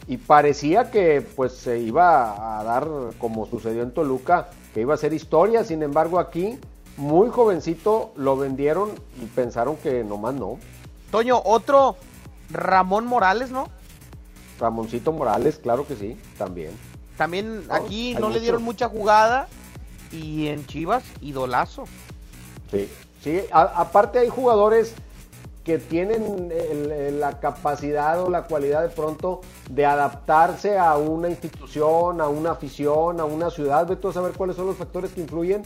y 0.06 0.16
parecía 0.16 0.90
que 0.90 1.22
pues 1.22 1.52
se 1.52 1.78
iba 1.78 2.58
a 2.58 2.64
dar, 2.64 2.88
como 3.18 3.46
sucedió 3.46 3.82
en 3.82 3.92
Toluca, 3.92 4.48
que 4.72 4.80
iba 4.80 4.94
a 4.94 4.98
ser 4.98 5.12
historia. 5.12 5.64
Sin 5.64 5.82
embargo, 5.82 6.18
aquí, 6.18 6.58
muy 6.96 7.28
jovencito, 7.28 8.12
lo 8.16 8.36
vendieron 8.36 8.90
y 9.22 9.26
pensaron 9.26 9.76
que 9.76 10.04
nomás 10.04 10.34
no. 10.34 10.58
Toño, 11.10 11.40
otro 11.44 11.96
Ramón 12.50 13.06
Morales, 13.06 13.50
¿no? 13.50 13.68
Ramoncito 14.58 15.12
Morales, 15.12 15.58
claro 15.58 15.86
que 15.86 15.96
sí, 15.96 16.16
también. 16.38 16.72
También 17.16 17.66
No, 17.68 17.74
aquí 17.74 18.14
no 18.14 18.28
le 18.30 18.40
dieron 18.40 18.62
mucha 18.62 18.88
jugada 18.88 19.48
y 20.12 20.48
en 20.48 20.66
Chivas, 20.66 21.04
idolazo. 21.20 21.84
Sí, 22.70 22.88
sí. 23.22 23.40
a- 23.52 23.62
aparte 23.80 24.18
hay 24.18 24.28
jugadores 24.28 24.94
que 25.64 25.78
tienen 25.78 26.50
el- 26.52 26.90
el- 26.92 27.20
la 27.20 27.40
capacidad 27.40 28.20
o 28.22 28.28
la 28.28 28.42
cualidad 28.42 28.82
de 28.82 28.88
pronto 28.90 29.40
de 29.70 29.86
adaptarse 29.86 30.76
a 30.76 30.96
una 30.98 31.28
institución, 31.30 32.20
a 32.20 32.28
una 32.28 32.50
afición, 32.52 33.20
a 33.20 33.24
una 33.24 33.48
ciudad, 33.50 33.86
vete 33.86 34.02
tú 34.02 34.08
a 34.08 34.12
saber 34.12 34.32
cuáles 34.32 34.56
son 34.56 34.66
los 34.66 34.76
factores 34.76 35.12
que 35.12 35.22
influyen 35.22 35.62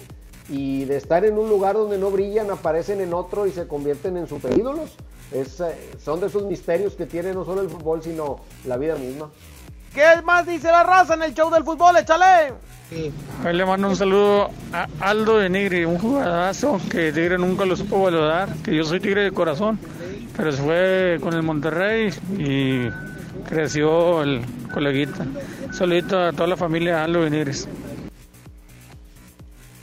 y 0.48 0.84
de 0.84 0.96
estar 0.96 1.24
en 1.24 1.36
un 1.36 1.48
lugar 1.48 1.74
donde 1.74 1.98
no 1.98 2.10
brillan, 2.10 2.50
aparecen 2.50 3.00
en 3.00 3.12
otro 3.12 3.46
y 3.46 3.50
se 3.50 3.66
convierten 3.66 4.16
en 4.16 4.28
superídolos. 4.28 4.96
Es, 5.32 5.60
eh, 5.60 5.74
son 6.02 6.20
de 6.20 6.28
esos 6.28 6.44
misterios 6.44 6.94
que 6.94 7.04
tiene 7.06 7.34
no 7.34 7.44
solo 7.44 7.60
el 7.60 7.68
fútbol, 7.68 8.02
sino 8.02 8.36
la 8.66 8.76
vida 8.76 8.94
misma. 8.96 9.30
¿Qué 9.94 10.22
más 10.24 10.46
dice 10.46 10.68
la 10.70 10.82
raza 10.82 11.14
en 11.14 11.22
el 11.22 11.34
show 11.34 11.50
del 11.50 11.64
fútbol? 11.64 11.96
Échale. 11.96 12.52
Ahí 13.44 13.52
le 13.54 13.66
mando 13.66 13.88
un 13.88 13.96
saludo 13.96 14.48
a 14.72 14.86
Aldo 15.00 15.38
de 15.38 15.50
Nigri, 15.50 15.84
un 15.84 15.98
jugadorazo 15.98 16.80
que 16.90 17.12
Tigre 17.12 17.36
nunca 17.36 17.66
lo 17.66 17.76
supo 17.76 18.02
valorar, 18.02 18.48
que 18.64 18.74
yo 18.74 18.84
soy 18.84 18.98
Tigre 19.00 19.24
de 19.24 19.32
corazón, 19.32 19.78
pero 20.36 20.52
se 20.52 20.62
fue 20.62 21.18
con 21.20 21.34
el 21.34 21.42
Monterrey 21.42 22.10
y 22.38 22.88
creció 23.46 24.22
el 24.22 24.42
coleguita. 24.72 25.26
Saludito 25.72 26.18
a 26.18 26.32
toda 26.32 26.46
la 26.46 26.56
familia 26.56 27.04
Aldo 27.04 27.24
de 27.24 27.30
Nigris. 27.30 27.68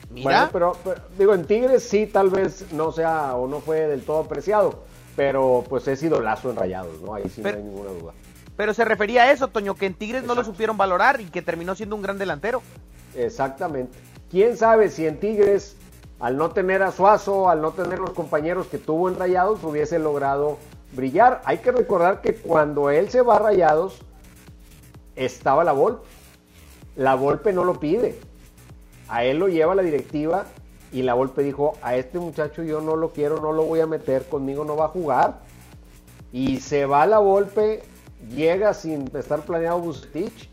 Bueno, 0.10 0.50
pero, 0.52 0.78
pero, 0.84 1.02
digo, 1.20 1.34
en 1.36 1.46
Tigres 1.46 1.84
sí, 1.84 2.08
tal 2.08 2.30
vez 2.30 2.66
no 2.72 2.92
sea 2.92 3.36
o 3.36 3.48
no 3.48 3.60
fue 3.60 3.82
del 3.82 4.02
todo 4.02 4.20
apreciado, 4.22 4.84
pero 5.16 5.64
pues 5.70 5.88
es 5.90 6.02
idolazo 6.02 6.50
en 6.50 6.56
Rayados, 6.56 7.02
¿no? 7.02 7.14
Ahí 7.14 7.24
sí 7.30 7.42
Pero- 7.44 7.58
no 7.60 7.64
hay 7.64 7.70
ninguna 7.70 7.90
duda. 7.92 8.14
Pero 8.58 8.74
se 8.74 8.86
refería 8.86 9.24
a 9.24 9.32
eso, 9.32 9.48
Toño, 9.50 9.76
que 9.76 9.86
en 9.86 9.94
Tigres 9.94 10.24
no 10.24 10.36
lo 10.36 10.44
supieron 10.44 10.78
valorar 10.78 11.20
y 11.20 11.26
que 11.26 11.42
terminó 11.42 11.76
siendo 11.76 11.96
un 11.96 12.02
gran 12.02 12.18
delantero. 12.18 12.62
Exactamente. 13.16 13.98
¿Quién 14.30 14.58
sabe 14.58 14.90
si 14.90 15.06
en 15.06 15.20
Tigres, 15.20 15.76
al 16.20 16.38
no 16.38 16.52
tener 16.52 16.82
a 16.84 16.92
Suazo, 16.92 17.50
al 17.50 17.62
no 17.62 17.72
tener 17.72 18.00
los 18.00 18.12
compañeros 18.12 18.68
que 18.68 18.78
tuvo 18.78 19.10
en 19.10 19.18
Rayados, 19.18 19.64
hubiese 19.64 20.00
logrado 20.00 20.58
brillar? 20.94 21.42
Hay 21.46 21.58
que 21.60 21.72
recordar 21.72 22.22
que 22.22 22.36
cuando 22.36 22.90
él 22.90 23.10
se 23.10 23.22
va 23.22 23.36
a 23.36 23.40
Rayados, 23.40 24.00
estaba 25.16 25.64
la 25.64 25.72
Volpe. 25.74 26.08
La 26.96 27.16
Volpe 27.16 27.52
no 27.52 27.64
lo 27.64 27.80
pide. 27.80 28.20
A 29.08 29.24
él 29.24 29.38
lo 29.38 29.50
lleva 29.50 29.76
la 29.76 29.84
directiva 29.84 30.46
y 30.92 31.04
la 31.04 31.14
Volpe 31.14 31.44
dijo, 31.44 31.78
a 31.82 31.96
este 31.96 32.20
muchacho 32.20 32.64
yo 32.64 32.82
no 32.82 32.96
lo 32.96 33.12
quiero, 33.12 33.42
no 33.42 33.52
lo 33.52 33.64
voy 33.64 33.82
a 33.82 33.88
meter, 33.88 34.28
conmigo 34.28 34.64
no 34.64 34.76
va 34.78 34.86
a 34.86 34.90
jugar. 34.90 35.40
Y 36.32 36.60
se 36.62 36.86
va 36.86 37.06
la 37.06 37.20
Volpe, 37.20 37.84
llega 38.34 38.74
sin 38.74 39.10
estar 39.16 39.42
planeado 39.42 39.80
Bucetich 39.80 40.50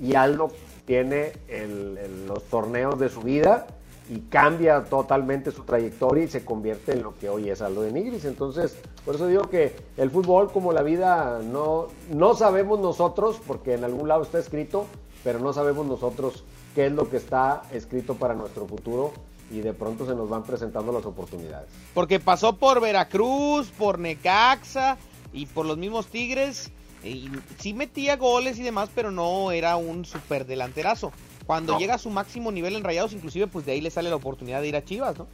y 0.00 0.14
Aldo 0.14 0.50
tiene 0.86 1.32
el- 1.48 2.26
los 2.26 2.42
torneos 2.44 2.98
de 2.98 3.08
su 3.08 3.20
vida 3.22 3.66
y 4.10 4.18
cambia 4.28 4.84
totalmente 4.84 5.50
su 5.50 5.62
trayectoria 5.62 6.24
y 6.24 6.28
se 6.28 6.44
convierte 6.44 6.92
en 6.92 7.02
lo 7.02 7.16
que 7.16 7.30
hoy 7.30 7.48
es 7.48 7.62
Aldo 7.62 7.82
de 7.82 7.92
Nigris. 7.92 8.26
Entonces, 8.26 8.76
por 9.04 9.14
eso 9.14 9.26
digo 9.26 9.48
que 9.48 9.74
el 9.96 10.10
fútbol 10.10 10.52
como 10.52 10.72
la 10.72 10.82
vida 10.82 11.40
no, 11.42 11.86
no 12.10 12.34
sabemos 12.34 12.80
nosotros, 12.80 13.40
porque 13.46 13.74
en 13.74 13.84
algún 13.84 14.08
lado 14.08 14.22
está 14.22 14.38
escrito, 14.38 14.84
pero 15.22 15.38
no 15.38 15.54
sabemos 15.54 15.86
nosotros 15.86 16.44
qué 16.74 16.86
es 16.86 16.92
lo 16.92 17.08
que 17.08 17.16
está 17.16 17.62
escrito 17.72 18.14
para 18.16 18.34
nuestro 18.34 18.66
futuro 18.66 19.12
y 19.50 19.60
de 19.60 19.72
pronto 19.72 20.04
se 20.04 20.14
nos 20.14 20.28
van 20.28 20.42
presentando 20.42 20.92
las 20.92 21.06
oportunidades. 21.06 21.68
Porque 21.94 22.20
pasó 22.20 22.56
por 22.56 22.82
Veracruz, 22.82 23.70
por 23.70 23.98
Necaxa 23.98 24.98
y 25.32 25.46
por 25.46 25.64
los 25.64 25.78
mismos 25.78 26.08
Tigres. 26.08 26.70
Y 27.04 27.30
sí 27.58 27.74
metía 27.74 28.16
goles 28.16 28.58
y 28.58 28.62
demás, 28.62 28.88
pero 28.94 29.10
no 29.10 29.52
era 29.52 29.76
un 29.76 30.04
super 30.04 30.46
delanterazo. 30.46 31.12
Cuando 31.46 31.74
No. 31.74 31.78
llega 31.78 31.94
a 31.94 31.98
su 31.98 32.08
máximo 32.10 32.50
nivel 32.50 32.74
en 32.76 32.84
Rayados, 32.84 33.12
inclusive, 33.12 33.46
pues 33.46 33.66
de 33.66 33.72
ahí 33.72 33.80
le 33.80 33.90
sale 33.90 34.08
la 34.08 34.16
oportunidad 34.16 34.62
de 34.62 34.68
ir 34.68 34.76
a 34.76 34.84
Chivas, 34.84 35.18
¿no? 35.18 35.26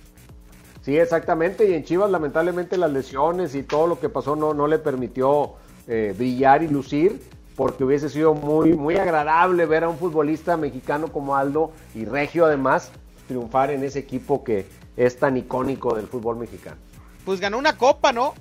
Sí, 0.82 0.96
exactamente. 0.96 1.70
Y 1.70 1.74
en 1.74 1.84
Chivas, 1.84 2.10
lamentablemente, 2.10 2.76
las 2.76 2.90
lesiones 2.90 3.54
y 3.54 3.62
todo 3.62 3.86
lo 3.86 4.00
que 4.00 4.08
pasó 4.08 4.34
no, 4.34 4.52
no 4.54 4.66
le 4.66 4.78
permitió 4.78 5.54
eh, 5.86 6.14
brillar 6.16 6.62
y 6.62 6.68
lucir, 6.68 7.22
porque 7.54 7.84
hubiese 7.84 8.08
sido 8.08 8.34
muy, 8.34 8.72
muy 8.72 8.96
agradable 8.96 9.66
ver 9.66 9.84
a 9.84 9.88
un 9.88 9.98
futbolista 9.98 10.56
mexicano 10.56 11.08
como 11.12 11.36
Aldo 11.36 11.72
y 11.94 12.04
Regio, 12.06 12.46
además, 12.46 12.90
triunfar 13.28 13.70
en 13.70 13.84
ese 13.84 13.98
equipo 14.00 14.42
que 14.42 14.66
es 14.96 15.18
tan 15.18 15.36
icónico 15.36 15.94
del 15.94 16.06
fútbol 16.08 16.36
mexicano. 16.36 16.76
Pues 17.24 17.38
ganó 17.38 17.58
una 17.58 17.76
copa, 17.76 18.12
¿no? 18.12 18.34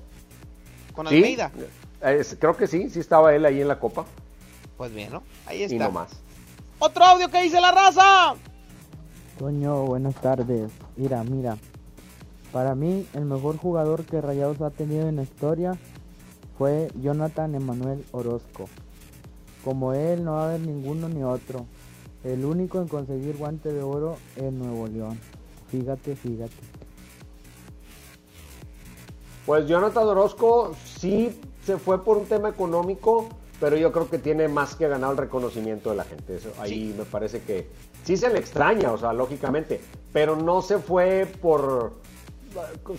Con 0.93 1.07
Sí, 1.07 1.15
Almeida. 1.15 1.51
Es- 2.01 2.37
creo 2.39 2.55
que 2.55 2.67
sí, 2.67 2.89
sí 2.89 2.99
estaba 2.99 3.33
él 3.35 3.45
ahí 3.45 3.61
en 3.61 3.67
la 3.67 3.79
copa. 3.79 4.05
Pues 4.77 4.93
bien, 4.93 5.11
¿no? 5.11 5.23
Ahí 5.45 5.59
Y 5.59 5.63
está. 5.63 5.85
no 5.85 5.91
más. 5.91 6.11
Otro 6.79 7.03
audio 7.03 7.29
que 7.29 7.41
dice 7.43 7.59
la 7.59 7.71
raza. 7.71 8.35
Toño, 9.37 9.83
buenas 9.85 10.15
tardes. 10.15 10.71
Mira, 10.95 11.23
mira. 11.23 11.57
Para 12.53 12.73
mí, 12.75 13.05
el 13.13 13.25
mejor 13.25 13.57
jugador 13.57 14.05
que 14.05 14.21
Rayados 14.21 14.59
ha 14.61 14.69
tenido 14.71 15.07
en 15.07 15.17
la 15.17 15.23
historia 15.23 15.77
fue 16.57 16.89
Jonathan 17.01 17.53
Emanuel 17.55 18.03
Orozco. 18.11 18.67
Como 19.63 19.93
él, 19.93 20.23
no 20.23 20.33
va 20.33 20.43
a 20.43 20.49
haber 20.49 20.61
ninguno 20.61 21.09
ni 21.09 21.23
otro. 21.23 21.65
El 22.23 22.43
único 22.43 22.81
en 22.81 22.87
conseguir 22.87 23.37
guante 23.37 23.71
de 23.71 23.83
oro 23.83 24.17
en 24.35 24.57
Nuevo 24.59 24.87
León. 24.87 25.19
Fíjate, 25.69 26.15
fíjate. 26.15 26.53
Pues 29.45 29.67
Jonathan 29.67 30.07
Orozco 30.07 30.75
sí 30.85 31.39
se 31.65 31.77
fue 31.77 32.03
por 32.03 32.17
un 32.17 32.25
tema 32.25 32.49
económico, 32.49 33.29
pero 33.59 33.75
yo 33.77 33.91
creo 33.91 34.09
que 34.09 34.17
tiene 34.17 34.47
más 34.47 34.75
que 34.75 34.87
ganar 34.87 35.11
el 35.11 35.17
reconocimiento 35.17 35.89
de 35.89 35.95
la 35.97 36.03
gente. 36.03 36.35
Eso, 36.35 36.49
ahí 36.59 36.93
me 36.97 37.05
parece 37.05 37.41
que 37.41 37.67
sí 38.03 38.17
se 38.17 38.29
le 38.29 38.39
extraña, 38.39 38.91
o 38.91 38.97
sea, 38.97 39.13
lógicamente, 39.13 39.81
pero 40.13 40.35
no 40.35 40.61
se 40.61 40.79
fue 40.79 41.27
por 41.41 41.93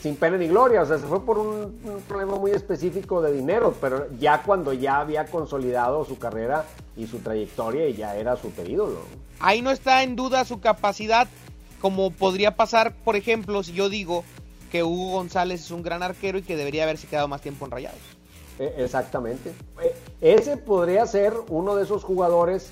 sin 0.01 0.14
pena 0.14 0.37
ni 0.37 0.46
gloria, 0.46 0.83
o 0.83 0.87
sea, 0.87 0.99
se 0.99 1.07
fue 1.07 1.25
por 1.25 1.37
un, 1.38 1.81
un 1.85 2.01
problema 2.07 2.37
muy 2.37 2.53
específico 2.53 3.20
de 3.20 3.33
dinero, 3.33 3.75
pero 3.81 4.07
ya 4.18 4.42
cuando 4.42 4.73
ya 4.73 5.01
había 5.01 5.25
consolidado 5.27 6.05
su 6.05 6.18
carrera 6.18 6.66
y 6.96 7.07
su 7.07 7.18
trayectoria 7.18 7.88
y 7.88 7.94
ya 7.94 8.16
era 8.16 8.37
super 8.37 8.68
ídolo. 8.68 9.01
Ahí 9.40 9.61
no 9.61 9.70
está 9.70 10.05
en 10.05 10.14
duda 10.14 10.44
su 10.44 10.61
capacidad, 10.61 11.27
como 11.81 12.11
podría 12.11 12.57
pasar, 12.57 12.94
por 12.94 13.16
ejemplo, 13.16 13.62
si 13.62 13.73
yo 13.73 13.88
digo 13.88 14.25
que 14.70 14.85
Hugo 14.85 15.12
González 15.12 15.62
es 15.62 15.70
un 15.70 15.83
gran 15.83 16.03
arquero 16.03 16.38
y 16.38 16.42
que 16.42 16.57
debería 16.57 16.85
haberse 16.85 17.07
quedado 17.07 17.27
más 17.27 17.40
tiempo 17.40 17.64
en 17.64 17.73
Rayados. 17.73 18.20
Eh, 18.61 18.75
Exactamente. 18.77 19.53
Eh, 19.83 19.94
Ese 20.20 20.59
podría 20.59 21.07
ser 21.07 21.33
uno 21.49 21.75
de 21.77 21.85
esos 21.85 22.05
jugadores 22.05 22.70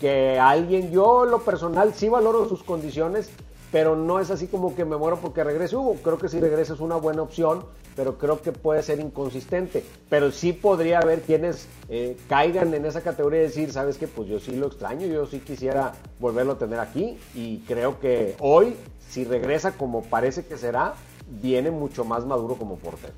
que 0.00 0.38
alguien, 0.38 0.90
yo 0.90 1.26
lo 1.26 1.42
personal 1.42 1.92
sí 1.94 2.08
valoro 2.08 2.48
sus 2.48 2.62
condiciones, 2.62 3.28
pero 3.70 3.96
no 3.96 4.18
es 4.18 4.30
así 4.30 4.46
como 4.46 4.74
que 4.74 4.84
me 4.86 4.96
muero 4.96 5.18
porque 5.18 5.44
regrese 5.44 5.76
Hugo. 5.76 5.96
Creo 6.02 6.18
que 6.18 6.28
si 6.30 6.40
regresa 6.40 6.72
es 6.72 6.80
una 6.80 6.96
buena 6.96 7.20
opción, 7.22 7.64
pero 7.94 8.16
creo 8.16 8.40
que 8.40 8.52
puede 8.52 8.82
ser 8.82 8.98
inconsistente. 8.98 9.84
Pero 10.08 10.30
sí 10.30 10.54
podría 10.54 11.00
haber 11.00 11.20
quienes 11.20 11.68
eh, 11.90 12.16
caigan 12.28 12.72
en 12.72 12.86
esa 12.86 13.02
categoría 13.02 13.40
y 13.40 13.44
decir, 13.44 13.72
sabes 13.72 13.98
que 13.98 14.08
pues 14.08 14.28
yo 14.28 14.38
sí 14.38 14.52
lo 14.52 14.68
extraño, 14.68 15.06
yo 15.06 15.26
sí 15.26 15.40
quisiera 15.40 15.92
volverlo 16.18 16.52
a 16.52 16.58
tener 16.58 16.80
aquí 16.80 17.18
y 17.34 17.58
creo 17.60 18.00
que 18.00 18.36
hoy, 18.40 18.74
si 19.08 19.24
regresa 19.24 19.72
como 19.72 20.02
parece 20.02 20.46
que 20.46 20.56
será, 20.56 20.94
viene 21.42 21.70
mucho 21.70 22.04
más 22.04 22.24
maduro 22.24 22.54
como 22.54 22.76
portero. 22.76 23.12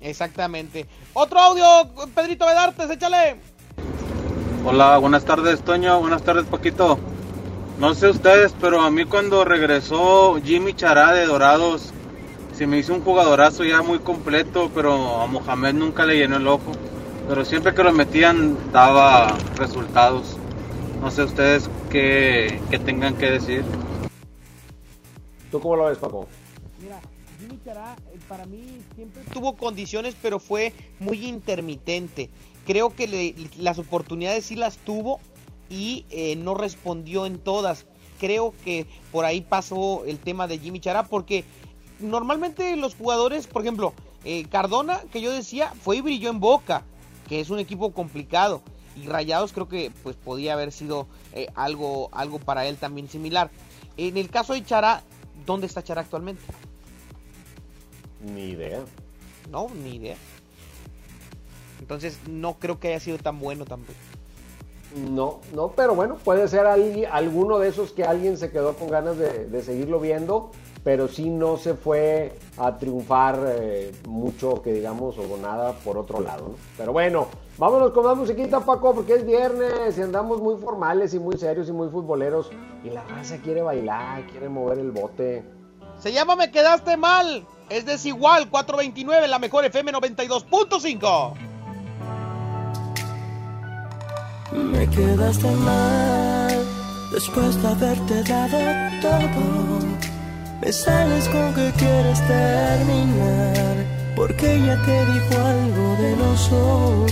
Exactamente. 0.00 0.86
Otro 1.12 1.38
audio, 1.38 1.64
Pedrito 2.14 2.46
Vedartes, 2.46 2.90
échale. 2.90 3.36
Hola, 4.64 4.98
buenas 4.98 5.24
tardes, 5.24 5.62
Toño. 5.62 6.00
Buenas 6.00 6.22
tardes, 6.22 6.46
Paquito. 6.46 6.98
No 7.78 7.94
sé 7.94 8.08
ustedes, 8.08 8.54
pero 8.60 8.80
a 8.82 8.90
mí 8.90 9.04
cuando 9.04 9.44
regresó 9.44 10.38
Jimmy 10.42 10.74
Chará 10.74 11.12
de 11.12 11.24
Dorados, 11.24 11.92
se 12.52 12.66
me 12.66 12.78
hizo 12.78 12.92
un 12.92 13.02
jugadorazo 13.02 13.64
ya 13.64 13.80
muy 13.80 14.00
completo, 14.00 14.70
pero 14.74 15.20
a 15.22 15.26
Mohamed 15.26 15.74
nunca 15.74 16.04
le 16.04 16.16
llenó 16.16 16.36
el 16.36 16.46
ojo. 16.46 16.72
Pero 17.26 17.44
siempre 17.44 17.74
que 17.74 17.82
lo 17.82 17.92
metían 17.92 18.58
daba 18.72 19.34
resultados. 19.56 20.36
No 21.00 21.10
sé 21.10 21.22
ustedes 21.24 21.70
qué, 21.90 22.60
qué 22.70 22.78
tengan 22.78 23.16
que 23.16 23.30
decir. 23.30 23.64
¿Tú 25.50 25.60
cómo 25.60 25.76
lo 25.76 25.86
ves, 25.86 25.96
Paco? 25.96 26.28
Mira, 26.82 27.00
Jimmy 27.38 27.58
Chará 27.64 27.96
para 28.30 28.46
mí 28.46 28.62
siempre 28.94 29.24
tuvo 29.34 29.56
condiciones, 29.56 30.14
pero 30.22 30.38
fue 30.38 30.72
muy 31.00 31.26
intermitente. 31.26 32.30
Creo 32.64 32.94
que 32.94 33.08
le- 33.08 33.34
las 33.58 33.80
oportunidades 33.80 34.44
sí 34.46 34.54
las 34.54 34.76
tuvo 34.78 35.18
y 35.68 36.06
eh, 36.10 36.36
no 36.36 36.54
respondió 36.54 37.26
en 37.26 37.40
todas. 37.40 37.86
Creo 38.20 38.54
que 38.64 38.86
por 39.10 39.24
ahí 39.24 39.40
pasó 39.40 40.04
el 40.06 40.20
tema 40.20 40.46
de 40.46 40.58
Jimmy 40.58 40.78
Chará, 40.78 41.02
porque 41.08 41.42
normalmente 41.98 42.76
los 42.76 42.94
jugadores, 42.94 43.48
por 43.48 43.62
ejemplo, 43.62 43.94
eh, 44.24 44.44
Cardona, 44.48 45.00
que 45.12 45.20
yo 45.20 45.32
decía, 45.32 45.72
fue 45.82 45.96
y 45.96 46.00
brilló 46.00 46.30
en 46.30 46.38
Boca, 46.38 46.84
que 47.28 47.40
es 47.40 47.50
un 47.50 47.58
equipo 47.58 47.92
complicado. 47.92 48.62
Y 48.96 49.06
Rayados 49.08 49.52
creo 49.52 49.66
que 49.68 49.90
pues 50.04 50.14
podía 50.14 50.52
haber 50.52 50.70
sido 50.70 51.08
eh, 51.32 51.48
algo, 51.56 52.10
algo 52.12 52.38
para 52.38 52.64
él 52.66 52.76
también 52.76 53.08
similar. 53.08 53.50
En 53.96 54.16
el 54.16 54.30
caso 54.30 54.52
de 54.52 54.64
Chará, 54.64 55.02
¿dónde 55.46 55.66
está 55.66 55.82
Chará 55.82 56.02
actualmente? 56.02 56.42
Ni 58.22 58.50
idea. 58.50 58.80
No, 59.50 59.68
ni 59.82 59.96
idea. 59.96 60.16
Entonces 61.80 62.18
no 62.28 62.54
creo 62.54 62.78
que 62.78 62.88
haya 62.88 63.00
sido 63.00 63.18
tan 63.18 63.38
bueno 63.40 63.64
tampoco. 63.64 63.98
No, 65.08 65.38
no, 65.54 65.68
pero 65.68 65.94
bueno, 65.94 66.16
puede 66.16 66.48
ser 66.48 66.66
alguno 66.66 67.58
de 67.58 67.68
esos 67.68 67.92
que 67.92 68.02
alguien 68.04 68.36
se 68.36 68.50
quedó 68.50 68.74
con 68.74 68.88
ganas 68.88 69.16
de, 69.16 69.46
de 69.46 69.62
seguirlo 69.62 70.00
viendo, 70.00 70.50
pero 70.82 71.06
sí 71.06 71.30
no 71.30 71.56
se 71.56 71.74
fue 71.74 72.32
a 72.58 72.76
triunfar 72.76 73.38
eh, 73.46 73.92
mucho, 74.08 74.62
que 74.62 74.72
digamos, 74.72 75.16
o 75.16 75.36
nada 75.36 75.72
por 75.84 75.96
otro 75.96 76.20
lado, 76.20 76.48
¿no? 76.48 76.54
Pero 76.76 76.92
bueno, 76.92 77.28
vámonos 77.56 77.92
con 77.92 78.04
más 78.04 78.16
musiquita, 78.16 78.60
Paco, 78.64 78.94
porque 78.94 79.14
es 79.14 79.24
viernes 79.24 79.96
y 79.96 80.02
andamos 80.02 80.40
muy 80.40 80.56
formales 80.56 81.14
y 81.14 81.18
muy 81.20 81.36
serios 81.36 81.68
y 81.68 81.72
muy 81.72 81.88
futboleros, 81.88 82.50
y 82.82 82.90
la 82.90 83.04
raza 83.04 83.38
quiere 83.38 83.62
bailar, 83.62 84.26
quiere 84.26 84.48
mover 84.48 84.78
el 84.78 84.90
bote. 84.90 85.44
Se 86.00 86.12
llama 86.12 86.34
Me 86.34 86.50
Quedaste 86.50 86.96
Mal. 86.96 87.46
Es 87.68 87.84
desigual 87.84 88.48
429, 88.48 89.28
la 89.28 89.38
mejor 89.38 89.66
FM 89.66 89.92
92.5. 89.92 91.34
Me 94.52 94.90
quedaste 94.90 95.48
mal 95.48 96.66
después 97.12 97.62
de 97.62 97.68
haberte 97.68 98.24
dado 98.24 98.58
todo. 99.00 99.78
Me 100.60 100.72
sales 100.72 101.28
con 101.28 101.54
que 101.54 101.70
quieres 101.78 102.20
terminar 102.26 103.76
porque 104.16 104.54
ella 104.54 104.76
te 104.84 105.06
dijo 105.06 105.38
algo 105.46 105.94
de 105.96 106.16
nosotros. 106.16 107.04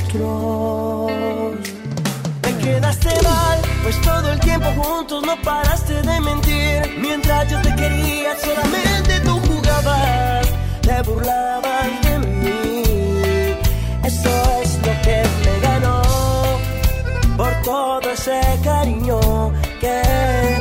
Quedaste 2.58 3.10
mal, 3.22 3.58
pues 3.82 4.00
todo 4.02 4.32
el 4.32 4.40
tiempo 4.40 4.66
juntos 4.82 5.22
no 5.24 5.40
paraste 5.42 5.94
de 6.02 6.20
mentir. 6.20 6.98
Mientras 7.00 7.48
yo 7.50 7.60
te 7.62 7.74
quería, 7.76 8.36
solamente 8.38 9.20
tú 9.20 9.40
jugabas, 9.46 10.48
te 10.82 11.02
burlabas 11.02 12.02
de 12.02 12.18
mí. 12.18 12.82
Eso 14.04 14.30
es 14.62 14.74
lo 14.86 15.02
que 15.02 15.22
me 15.44 15.60
ganó 15.60 16.02
por 17.36 17.52
todo 17.62 18.10
ese 18.10 18.40
cariño 18.64 19.52
que 19.80 20.57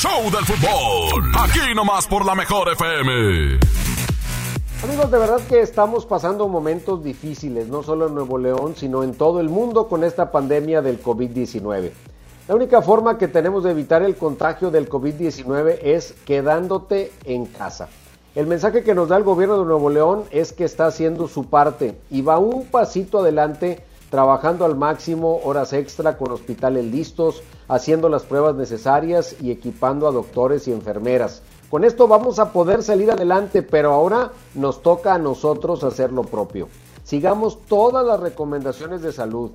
show 0.00 0.30
del 0.30 0.46
fútbol. 0.46 1.30
Aquí 1.38 1.74
nomás 1.74 2.06
por 2.06 2.24
la 2.24 2.34
mejor 2.34 2.70
FM. 2.72 3.58
Amigos, 4.82 5.10
de 5.10 5.18
verdad 5.18 5.40
que 5.46 5.60
estamos 5.60 6.06
pasando 6.06 6.48
momentos 6.48 7.04
difíciles, 7.04 7.68
no 7.68 7.82
solo 7.82 8.06
en 8.06 8.14
Nuevo 8.14 8.38
León, 8.38 8.72
sino 8.78 9.02
en 9.02 9.12
todo 9.12 9.40
el 9.40 9.50
mundo 9.50 9.88
con 9.88 10.02
esta 10.02 10.32
pandemia 10.32 10.80
del 10.80 11.02
COVID-19. 11.02 11.90
La 12.48 12.54
única 12.54 12.80
forma 12.80 13.18
que 13.18 13.28
tenemos 13.28 13.62
de 13.62 13.72
evitar 13.72 14.02
el 14.02 14.16
contagio 14.16 14.70
del 14.70 14.88
COVID-19 14.88 15.80
es 15.82 16.14
quedándote 16.24 17.12
en 17.26 17.44
casa. 17.44 17.90
El 18.34 18.46
mensaje 18.46 18.82
que 18.82 18.94
nos 18.94 19.10
da 19.10 19.18
el 19.18 19.24
gobierno 19.24 19.58
de 19.58 19.66
Nuevo 19.66 19.90
León 19.90 20.24
es 20.30 20.54
que 20.54 20.64
está 20.64 20.86
haciendo 20.86 21.28
su 21.28 21.50
parte 21.50 21.94
y 22.10 22.22
va 22.22 22.38
un 22.38 22.64
pasito 22.64 23.18
adelante 23.18 23.84
trabajando 24.10 24.64
al 24.64 24.76
máximo, 24.76 25.40
horas 25.44 25.72
extra 25.72 26.18
con 26.18 26.32
hospitales 26.32 26.84
listos, 26.84 27.42
haciendo 27.68 28.08
las 28.08 28.24
pruebas 28.24 28.56
necesarias 28.56 29.36
y 29.40 29.50
equipando 29.50 30.08
a 30.08 30.12
doctores 30.12 30.66
y 30.68 30.72
enfermeras. 30.72 31.42
Con 31.70 31.84
esto 31.84 32.08
vamos 32.08 32.40
a 32.40 32.52
poder 32.52 32.82
salir 32.82 33.12
adelante, 33.12 33.62
pero 33.62 33.92
ahora 33.92 34.32
nos 34.54 34.82
toca 34.82 35.14
a 35.14 35.18
nosotros 35.18 35.84
hacer 35.84 36.12
lo 36.12 36.24
propio. 36.24 36.68
Sigamos 37.04 37.60
todas 37.66 38.04
las 38.04 38.18
recomendaciones 38.18 39.02
de 39.02 39.12
salud, 39.12 39.52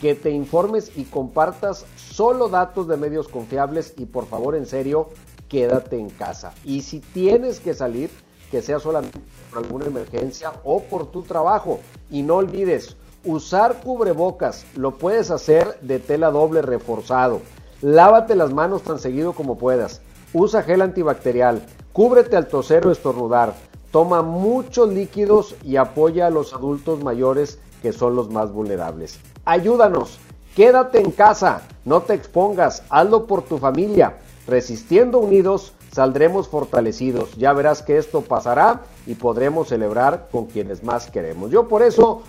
que 0.00 0.14
te 0.14 0.30
informes 0.30 0.92
y 0.96 1.04
compartas 1.04 1.84
solo 1.96 2.48
datos 2.48 2.88
de 2.88 2.96
medios 2.96 3.28
confiables 3.28 3.92
y 3.98 4.06
por 4.06 4.26
favor 4.26 4.54
en 4.54 4.64
serio, 4.64 5.08
quédate 5.48 5.98
en 5.98 6.08
casa. 6.08 6.54
Y 6.64 6.82
si 6.82 7.00
tienes 7.00 7.60
que 7.60 7.74
salir, 7.74 8.10
que 8.50 8.62
sea 8.62 8.78
solamente 8.78 9.20
por 9.50 9.62
alguna 9.62 9.86
emergencia 9.86 10.52
o 10.64 10.82
por 10.82 11.10
tu 11.10 11.22
trabajo. 11.22 11.80
Y 12.10 12.22
no 12.22 12.36
olvides, 12.36 12.96
usar 13.28 13.80
cubrebocas 13.82 14.64
lo 14.74 14.96
puedes 14.96 15.30
hacer 15.30 15.78
de 15.82 15.98
tela 15.98 16.30
doble 16.30 16.62
reforzado. 16.62 17.42
Lávate 17.82 18.34
las 18.34 18.54
manos 18.54 18.82
tan 18.82 18.98
seguido 18.98 19.34
como 19.34 19.58
puedas. 19.58 20.00
Usa 20.32 20.62
gel 20.62 20.80
antibacterial. 20.80 21.66
Cúbrete 21.92 22.36
al 22.36 22.48
toser 22.48 22.86
o 22.86 22.90
estornudar. 22.90 23.54
Toma 23.90 24.22
muchos 24.22 24.88
líquidos 24.88 25.56
y 25.62 25.76
apoya 25.76 26.26
a 26.26 26.30
los 26.30 26.54
adultos 26.54 27.04
mayores 27.04 27.58
que 27.82 27.92
son 27.92 28.16
los 28.16 28.30
más 28.30 28.50
vulnerables. 28.50 29.20
Ayúdanos. 29.44 30.18
Quédate 30.56 31.00
en 31.00 31.10
casa. 31.10 31.62
No 31.84 32.00
te 32.00 32.14
expongas. 32.14 32.82
Hazlo 32.88 33.26
por 33.26 33.42
tu 33.42 33.58
familia. 33.58 34.16
Resistiendo 34.46 35.18
unidos 35.18 35.74
saldremos 35.92 36.48
fortalecidos. 36.48 37.36
Ya 37.36 37.52
verás 37.52 37.82
que 37.82 37.98
esto 37.98 38.22
pasará 38.22 38.84
y 39.06 39.14
podremos 39.14 39.68
celebrar 39.68 40.28
con 40.32 40.46
quienes 40.46 40.82
más 40.82 41.10
queremos. 41.10 41.50
Yo 41.50 41.68
por 41.68 41.82
eso 41.82 42.22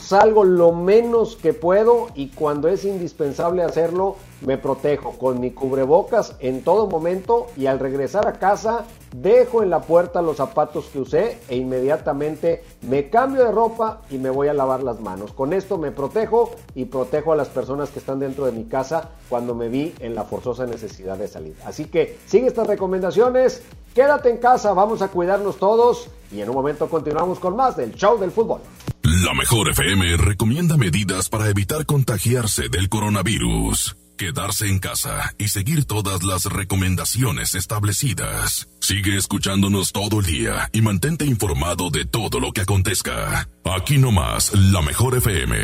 salgo 0.00 0.44
lo 0.44 0.72
menos 0.72 1.36
que 1.36 1.52
puedo 1.52 2.08
y 2.14 2.28
cuando 2.28 2.68
es 2.68 2.84
indispensable 2.84 3.62
hacerlo 3.62 4.16
me 4.40 4.58
protejo 4.58 5.12
con 5.12 5.40
mi 5.40 5.52
cubrebocas 5.52 6.36
en 6.40 6.62
todo 6.62 6.86
momento 6.86 7.46
y 7.56 7.66
al 7.66 7.78
regresar 7.78 8.26
a 8.26 8.34
casa 8.34 8.84
dejo 9.14 9.62
en 9.62 9.70
la 9.70 9.80
puerta 9.80 10.20
los 10.20 10.36
zapatos 10.36 10.86
que 10.86 11.00
usé 11.00 11.38
e 11.48 11.56
inmediatamente 11.56 12.64
me 12.82 13.08
cambio 13.08 13.44
de 13.44 13.52
ropa 13.52 14.02
y 14.10 14.18
me 14.18 14.30
voy 14.30 14.48
a 14.48 14.54
lavar 14.54 14.82
las 14.82 15.00
manos. 15.00 15.32
Con 15.32 15.52
esto 15.52 15.78
me 15.78 15.92
protejo 15.92 16.50
y 16.74 16.86
protejo 16.86 17.32
a 17.32 17.36
las 17.36 17.48
personas 17.48 17.90
que 17.90 18.00
están 18.00 18.18
dentro 18.18 18.46
de 18.46 18.52
mi 18.52 18.64
casa 18.64 19.10
cuando 19.28 19.54
me 19.54 19.68
vi 19.68 19.94
en 20.00 20.14
la 20.14 20.24
forzosa 20.24 20.66
necesidad 20.66 21.16
de 21.16 21.28
salir. 21.28 21.56
Así 21.64 21.86
que 21.86 22.18
sigue 22.26 22.48
estas 22.48 22.66
recomendaciones, 22.66 23.62
quédate 23.94 24.30
en 24.30 24.38
casa, 24.38 24.72
vamos 24.72 25.00
a 25.00 25.08
cuidarnos 25.08 25.56
todos 25.56 26.08
y 26.32 26.40
en 26.40 26.48
un 26.48 26.54
momento 26.56 26.88
continuamos 26.88 27.38
con 27.38 27.56
más 27.56 27.76
del 27.76 27.94
show 27.94 28.18
del 28.18 28.32
fútbol. 28.32 28.60
La 29.04 29.34
mejor 29.34 29.68
FM 29.68 30.16
recomienda 30.16 30.78
medidas 30.78 31.28
para 31.28 31.50
evitar 31.50 31.84
contagiarse 31.84 32.70
del 32.70 32.88
coronavirus. 32.88 33.96
Quedarse 34.16 34.66
en 34.68 34.78
casa 34.78 35.34
y 35.36 35.48
seguir 35.48 35.84
todas 35.84 36.22
las 36.22 36.46
recomendaciones 36.46 37.54
establecidas. 37.54 38.66
Sigue 38.80 39.18
escuchándonos 39.18 39.92
todo 39.92 40.20
el 40.20 40.26
día 40.26 40.70
y 40.72 40.80
mantente 40.80 41.26
informado 41.26 41.90
de 41.90 42.06
todo 42.06 42.40
lo 42.40 42.52
que 42.52 42.62
acontezca. 42.62 43.46
Aquí 43.64 43.98
nomás, 43.98 44.54
la 44.54 44.80
mejor 44.80 45.18
FM. 45.18 45.54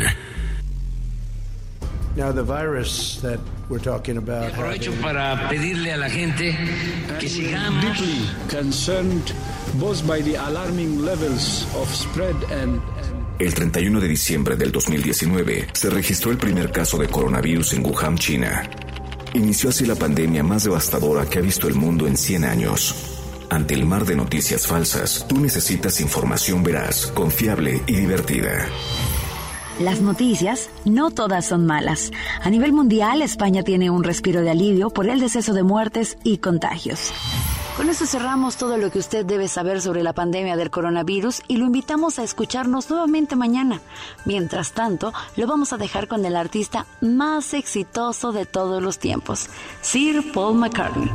Now 2.15 2.31
the 2.31 2.43
virus 2.43 3.19
that 3.23 3.39
we're 3.69 3.81
talking 3.81 4.17
about 4.17 4.53
Aprovecho 4.53 4.91
para 5.01 5.47
pedirle 5.49 5.93
a 5.93 5.97
la 5.97 6.09
gente 6.09 6.55
que 7.19 7.29
sigamos 7.29 7.81
deeply 7.81 8.29
concerned 8.49 9.33
both 9.79 10.05
by 10.05 10.21
the 10.21 10.35
alarming 10.35 11.05
levels 11.05 11.65
of 11.73 11.87
spread 11.95 12.35
and 12.51 12.81
El 13.41 13.55
31 13.55 13.99
de 13.99 14.07
diciembre 14.07 14.55
del 14.55 14.71
2019 14.71 15.69
se 15.73 15.89
registró 15.89 16.29
el 16.29 16.37
primer 16.37 16.71
caso 16.71 16.99
de 16.99 17.07
coronavirus 17.07 17.73
en 17.73 17.83
Wuhan, 17.83 18.15
China. 18.15 18.69
Inició 19.33 19.71
así 19.71 19.87
la 19.87 19.95
pandemia 19.95 20.43
más 20.43 20.65
devastadora 20.65 21.25
que 21.25 21.39
ha 21.39 21.41
visto 21.41 21.67
el 21.67 21.73
mundo 21.73 22.05
en 22.05 22.17
100 22.17 22.43
años. 22.43 22.93
Ante 23.49 23.73
el 23.73 23.87
mar 23.87 24.05
de 24.05 24.15
noticias 24.15 24.67
falsas, 24.67 25.25
tú 25.27 25.39
necesitas 25.39 26.01
información 26.01 26.61
veraz, 26.61 27.07
confiable 27.07 27.81
y 27.87 27.95
divertida. 27.95 28.67
Las 29.79 30.01
noticias 30.01 30.69
no 30.85 31.09
todas 31.09 31.47
son 31.47 31.65
malas. 31.65 32.11
A 32.43 32.49
nivel 32.51 32.73
mundial, 32.73 33.23
España 33.23 33.63
tiene 33.63 33.89
un 33.89 34.03
respiro 34.03 34.41
de 34.41 34.51
alivio 34.51 34.91
por 34.91 35.09
el 35.09 35.19
deceso 35.19 35.55
de 35.55 35.63
muertes 35.63 36.19
y 36.23 36.37
contagios. 36.37 37.11
Con 37.77 37.89
eso 37.89 38.05
cerramos 38.05 38.57
todo 38.57 38.77
lo 38.77 38.91
que 38.91 38.99
usted 38.99 39.25
debe 39.25 39.47
saber 39.47 39.81
sobre 39.81 40.03
la 40.03 40.13
pandemia 40.13 40.57
del 40.57 40.69
coronavirus 40.69 41.41
y 41.47 41.57
lo 41.57 41.65
invitamos 41.65 42.19
a 42.19 42.23
escucharnos 42.23 42.89
nuevamente 42.89 43.35
mañana. 43.35 43.81
Mientras 44.25 44.73
tanto, 44.73 45.13
lo 45.37 45.47
vamos 45.47 45.71
a 45.71 45.77
dejar 45.77 46.07
con 46.07 46.25
el 46.25 46.35
artista 46.35 46.85
más 46.99 47.53
exitoso 47.53 48.33
de 48.33 48.45
todos 48.45 48.83
los 48.83 48.99
tiempos, 48.99 49.47
Sir 49.81 50.31
Paul 50.33 50.57
McCartney. 50.57 51.09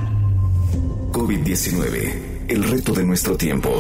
COVID-19, 1.13 2.47
el 2.49 2.65
reto 2.65 2.93
de 2.93 3.05
nuestro 3.05 3.37
tiempo. 3.37 3.71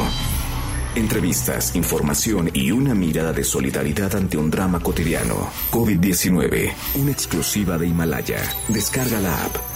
Entrevistas, 0.94 1.76
información 1.76 2.50
y 2.54 2.70
una 2.70 2.94
mirada 2.94 3.32
de 3.32 3.44
solidaridad 3.44 4.14
ante 4.16 4.38
un 4.38 4.50
drama 4.50 4.80
cotidiano. 4.80 5.50
COVID-19, 5.70 6.72
una 6.94 7.10
exclusiva 7.10 7.76
de 7.76 7.88
Himalaya. 7.88 8.38
Descarga 8.68 9.20
la 9.20 9.44
app. 9.44 9.75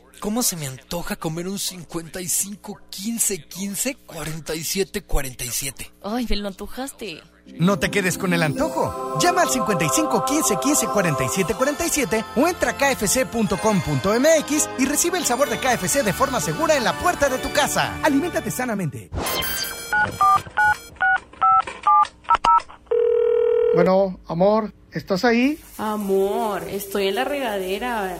¿cómo 0.21 0.43
se 0.43 0.55
me 0.55 0.67
antoja 0.67 1.17
comer 1.17 1.49
un 1.49 1.59
55 1.59 2.79
15 2.89 3.37
15 3.39 3.95
47 4.05 5.01
47? 5.01 5.91
Ay, 6.03 6.27
me 6.29 6.35
lo 6.37 6.47
antojaste. 6.47 7.21
No 7.57 7.79
te 7.79 7.89
quedes 7.89 8.17
con 8.17 8.31
el 8.33 8.43
antojo. 8.43 9.19
Llama 9.19 9.41
al 9.41 9.49
55 9.49 10.23
15 10.23 10.55
15 10.61 10.87
47 10.87 11.53
47 11.55 12.25
o 12.37 12.47
entra 12.47 12.71
a 12.71 12.77
kfc.com.mx 12.77 14.69
y 14.77 14.85
recibe 14.85 15.17
el 15.17 15.25
sabor 15.25 15.49
de 15.49 15.57
KFC 15.57 16.03
de 16.03 16.13
forma 16.13 16.39
segura 16.39 16.77
en 16.77 16.85
la 16.85 16.97
puerta 16.99 17.27
de 17.27 17.39
tu 17.39 17.51
casa. 17.51 17.99
Aliméntate 18.03 18.51
sanamente. 18.51 19.09
Bueno, 23.73 24.19
amor, 24.27 24.71
¿estás 24.91 25.25
ahí? 25.25 25.57
Amor, 25.77 26.63
estoy 26.69 27.07
en 27.07 27.15
la 27.15 27.23
regadera. 27.23 28.19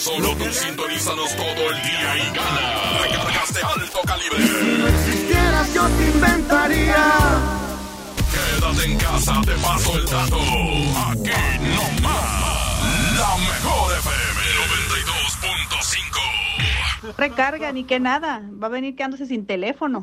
Solo 0.00 0.34
tú 0.34 0.44
sintonízanos 0.50 1.36
todo 1.36 1.70
el 1.70 1.82
día 1.82 2.16
y 2.16 2.34
gana. 2.34 3.02
Recargas 3.02 3.52
de 3.52 3.60
alto 3.60 3.98
calibre. 4.06 4.46
Si 4.46 4.78
no 4.78 4.88
existieras, 4.88 5.74
yo 5.74 5.86
te 5.88 6.04
inventaría. 6.08 7.04
Quédate 8.32 8.84
en 8.92 8.96
casa, 8.96 9.42
te 9.44 9.52
paso 9.56 9.98
el 9.98 10.06
dato. 10.06 10.38
Aquí 10.38 11.30
no 11.60 11.82
más. 12.00 13.18
La 13.18 13.36
mejor 13.36 13.92
FM 13.98 14.40
92.5. 17.04 17.14
Recarga 17.18 17.70
ni 17.72 17.84
que 17.84 18.00
nada. 18.00 18.40
Va 18.50 18.68
a 18.68 18.70
venir 18.70 18.96
quedándose 18.96 19.26
sin 19.26 19.44
teléfono. 19.44 20.00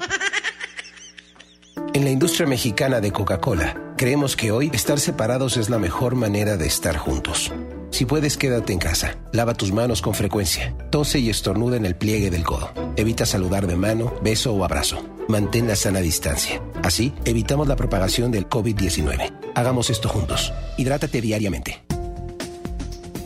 En 1.95 2.03
la 2.03 2.11
industria 2.11 2.45
mexicana 2.45 3.01
de 3.01 3.11
Coca-Cola, 3.11 3.75
creemos 3.97 4.35
que 4.35 4.51
hoy 4.51 4.69
estar 4.71 4.99
separados 4.99 5.57
es 5.57 5.71
la 5.71 5.79
mejor 5.79 6.13
manera 6.13 6.55
de 6.55 6.67
estar 6.67 6.97
juntos. 6.97 7.51
Si 7.91 8.05
puedes, 8.05 8.37
quédate 8.37 8.73
en 8.73 8.79
casa. 8.79 9.17
Lava 9.31 9.53
tus 9.53 9.71
manos 9.71 10.01
con 10.01 10.13
frecuencia. 10.13 10.75
Tose 10.89 11.19
y 11.19 11.29
estornuda 11.29 11.77
en 11.77 11.85
el 11.85 11.95
pliegue 11.95 12.29
del 12.29 12.43
codo. 12.43 12.71
Evita 12.95 13.25
saludar 13.25 13.67
de 13.67 13.75
mano, 13.75 14.13
beso 14.21 14.53
o 14.53 14.63
abrazo. 14.63 15.05
Mantén 15.27 15.67
la 15.67 15.75
sana 15.75 15.99
distancia. 15.99 16.61
Así, 16.83 17.13
evitamos 17.25 17.67
la 17.67 17.75
propagación 17.75 18.31
del 18.31 18.47
COVID-19. 18.47 19.33
Hagamos 19.55 19.89
esto 19.89 20.09
juntos. 20.09 20.53
Hidrátate 20.77 21.21
diariamente. 21.21 21.83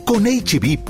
Con 0.05 0.25
hb.com.mx, 0.25 0.81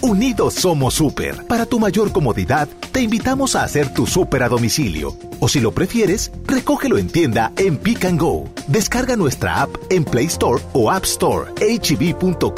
unidos 0.00 0.54
somos 0.54 0.94
super. 0.94 1.46
Para 1.46 1.66
tu 1.66 1.78
mayor 1.78 2.10
comodidad, 2.10 2.68
te 2.90 3.00
invitamos 3.00 3.54
a 3.54 3.62
hacer 3.62 3.94
tu 3.94 4.06
super 4.08 4.42
a 4.42 4.48
domicilio 4.48 5.16
O 5.44 5.48
si 5.48 5.60
lo 5.60 5.72
prefieres, 5.72 6.30
recógelo 6.46 6.96
en 6.96 7.06
tienda 7.08 7.52
en 7.58 7.76
Pick 7.76 8.06
and 8.06 8.18
Go. 8.18 8.48
Descarga 8.66 9.14
nuestra 9.14 9.60
app 9.60 9.76
en 9.90 10.02
Play 10.02 10.24
Store 10.24 10.62
o 10.72 10.90
App 10.90 11.04
Store. 11.04 11.52
hb.com.mx. 11.60 12.54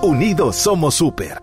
Unidos 0.00 0.56
somos 0.56 0.94
super. 0.94 1.42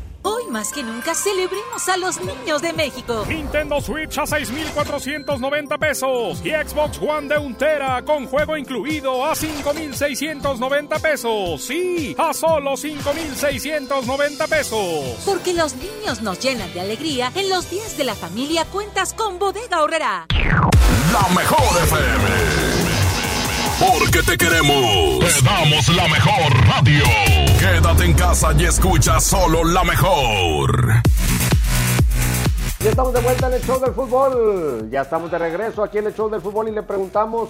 Hoy 0.23 0.43
más 0.49 0.71
que 0.71 0.83
nunca 0.83 1.15
celebremos 1.15 1.89
a 1.89 1.97
los 1.97 2.19
niños 2.21 2.61
de 2.61 2.73
México. 2.73 3.25
Nintendo 3.27 3.81
Switch 3.81 4.17
a 4.19 4.25
6,490 4.25 5.77
pesos 5.77 6.41
y 6.43 6.49
Xbox 6.49 6.99
One 7.01 7.27
de 7.27 7.37
untera 7.39 8.03
con 8.03 8.27
juego 8.27 8.55
incluido 8.55 9.25
a 9.25 9.35
5,690 9.35 10.99
pesos. 10.99 11.63
Sí, 11.63 12.15
a 12.17 12.33
solo 12.33 12.77
5,690 12.77 14.47
pesos. 14.47 15.23
Porque 15.25 15.53
los 15.53 15.75
niños 15.75 16.21
nos 16.21 16.39
llenan 16.39 16.71
de 16.73 16.81
alegría. 16.81 17.31
En 17.33 17.49
los 17.49 17.69
días 17.69 17.97
de 17.97 18.03
la 18.03 18.15
familia 18.15 18.65
cuentas 18.65 19.13
con 19.13 19.39
Bodega 19.39 19.81
Horrera. 19.81 20.27
La 20.29 21.27
mejor 21.35 21.83
FM. 21.83 22.70
Porque 23.81 24.21
te 24.21 24.37
queremos. 24.37 25.19
Te 25.19 25.43
damos 25.43 25.87
la 25.95 26.07
mejor 26.07 26.53
radio. 26.67 27.03
Quédate 27.59 28.05
en 28.05 28.13
casa 28.13 28.53
y 28.55 28.65
escucha 28.65 29.19
solo 29.19 29.63
la 29.63 29.83
mejor. 29.83 31.01
Ya 32.79 32.89
estamos 32.91 33.13
de 33.13 33.21
vuelta 33.21 33.47
en 33.47 33.53
el 33.53 33.61
show 33.63 33.79
del 33.79 33.93
fútbol. 33.93 34.87
Ya 34.91 35.01
estamos 35.01 35.31
de 35.31 35.39
regreso 35.39 35.83
aquí 35.83 35.97
en 35.97 36.07
el 36.07 36.13
show 36.13 36.29
del 36.29 36.41
fútbol 36.41 36.67
y 36.67 36.71
le 36.71 36.83
preguntamos 36.83 37.49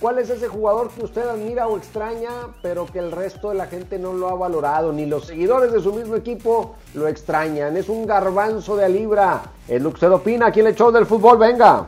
cuál 0.00 0.18
es 0.18 0.28
ese 0.28 0.48
jugador 0.48 0.90
que 0.90 1.02
usted 1.02 1.26
admira 1.26 1.66
o 1.66 1.78
extraña, 1.78 2.30
pero 2.62 2.84
que 2.84 2.98
el 2.98 3.10
resto 3.10 3.48
de 3.48 3.54
la 3.54 3.66
gente 3.66 3.98
no 3.98 4.12
lo 4.12 4.28
ha 4.28 4.34
valorado, 4.34 4.92
ni 4.92 5.06
los 5.06 5.26
seguidores 5.26 5.72
de 5.72 5.80
su 5.80 5.94
mismo 5.94 6.14
equipo 6.14 6.76
lo 6.92 7.08
extrañan. 7.08 7.74
Es 7.78 7.88
un 7.88 8.06
garbanzo 8.06 8.76
de 8.76 8.88
libra. 8.90 9.42
Es 9.66 9.80
lo 9.80 9.90
que 9.90 9.94
usted 9.94 10.10
opina 10.10 10.48
aquí 10.48 10.60
en 10.60 10.66
el 10.66 10.74
show 10.74 10.90
del 10.90 11.06
fútbol. 11.06 11.38
Venga. 11.38 11.86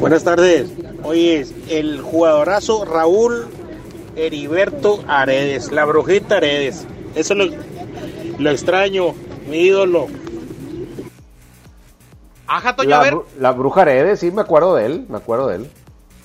Buenas 0.00 0.24
tardes. 0.24 0.70
Hoy 1.02 1.30
es 1.30 1.54
el 1.68 2.00
jugadorazo 2.00 2.84
Raúl 2.84 3.46
Heriberto 4.16 5.02
Aredes, 5.06 5.72
la 5.72 5.84
brujita 5.84 6.36
Aredes. 6.36 6.86
Eso 7.14 7.34
lo, 7.34 7.46
lo 8.38 8.50
extraño, 8.50 9.14
mi 9.48 9.58
ídolo. 9.58 10.08
Ajá, 12.46 12.76
Toño, 12.76 12.90
La, 12.90 13.00
a 13.00 13.02
ver, 13.02 13.16
la 13.38 13.52
bruja 13.52 13.82
Heredes, 13.82 14.20
sí, 14.20 14.30
me 14.30 14.42
acuerdo 14.42 14.74
de 14.74 14.86
él, 14.86 15.06
me 15.08 15.16
acuerdo 15.16 15.48
de 15.48 15.56
él. 15.56 15.70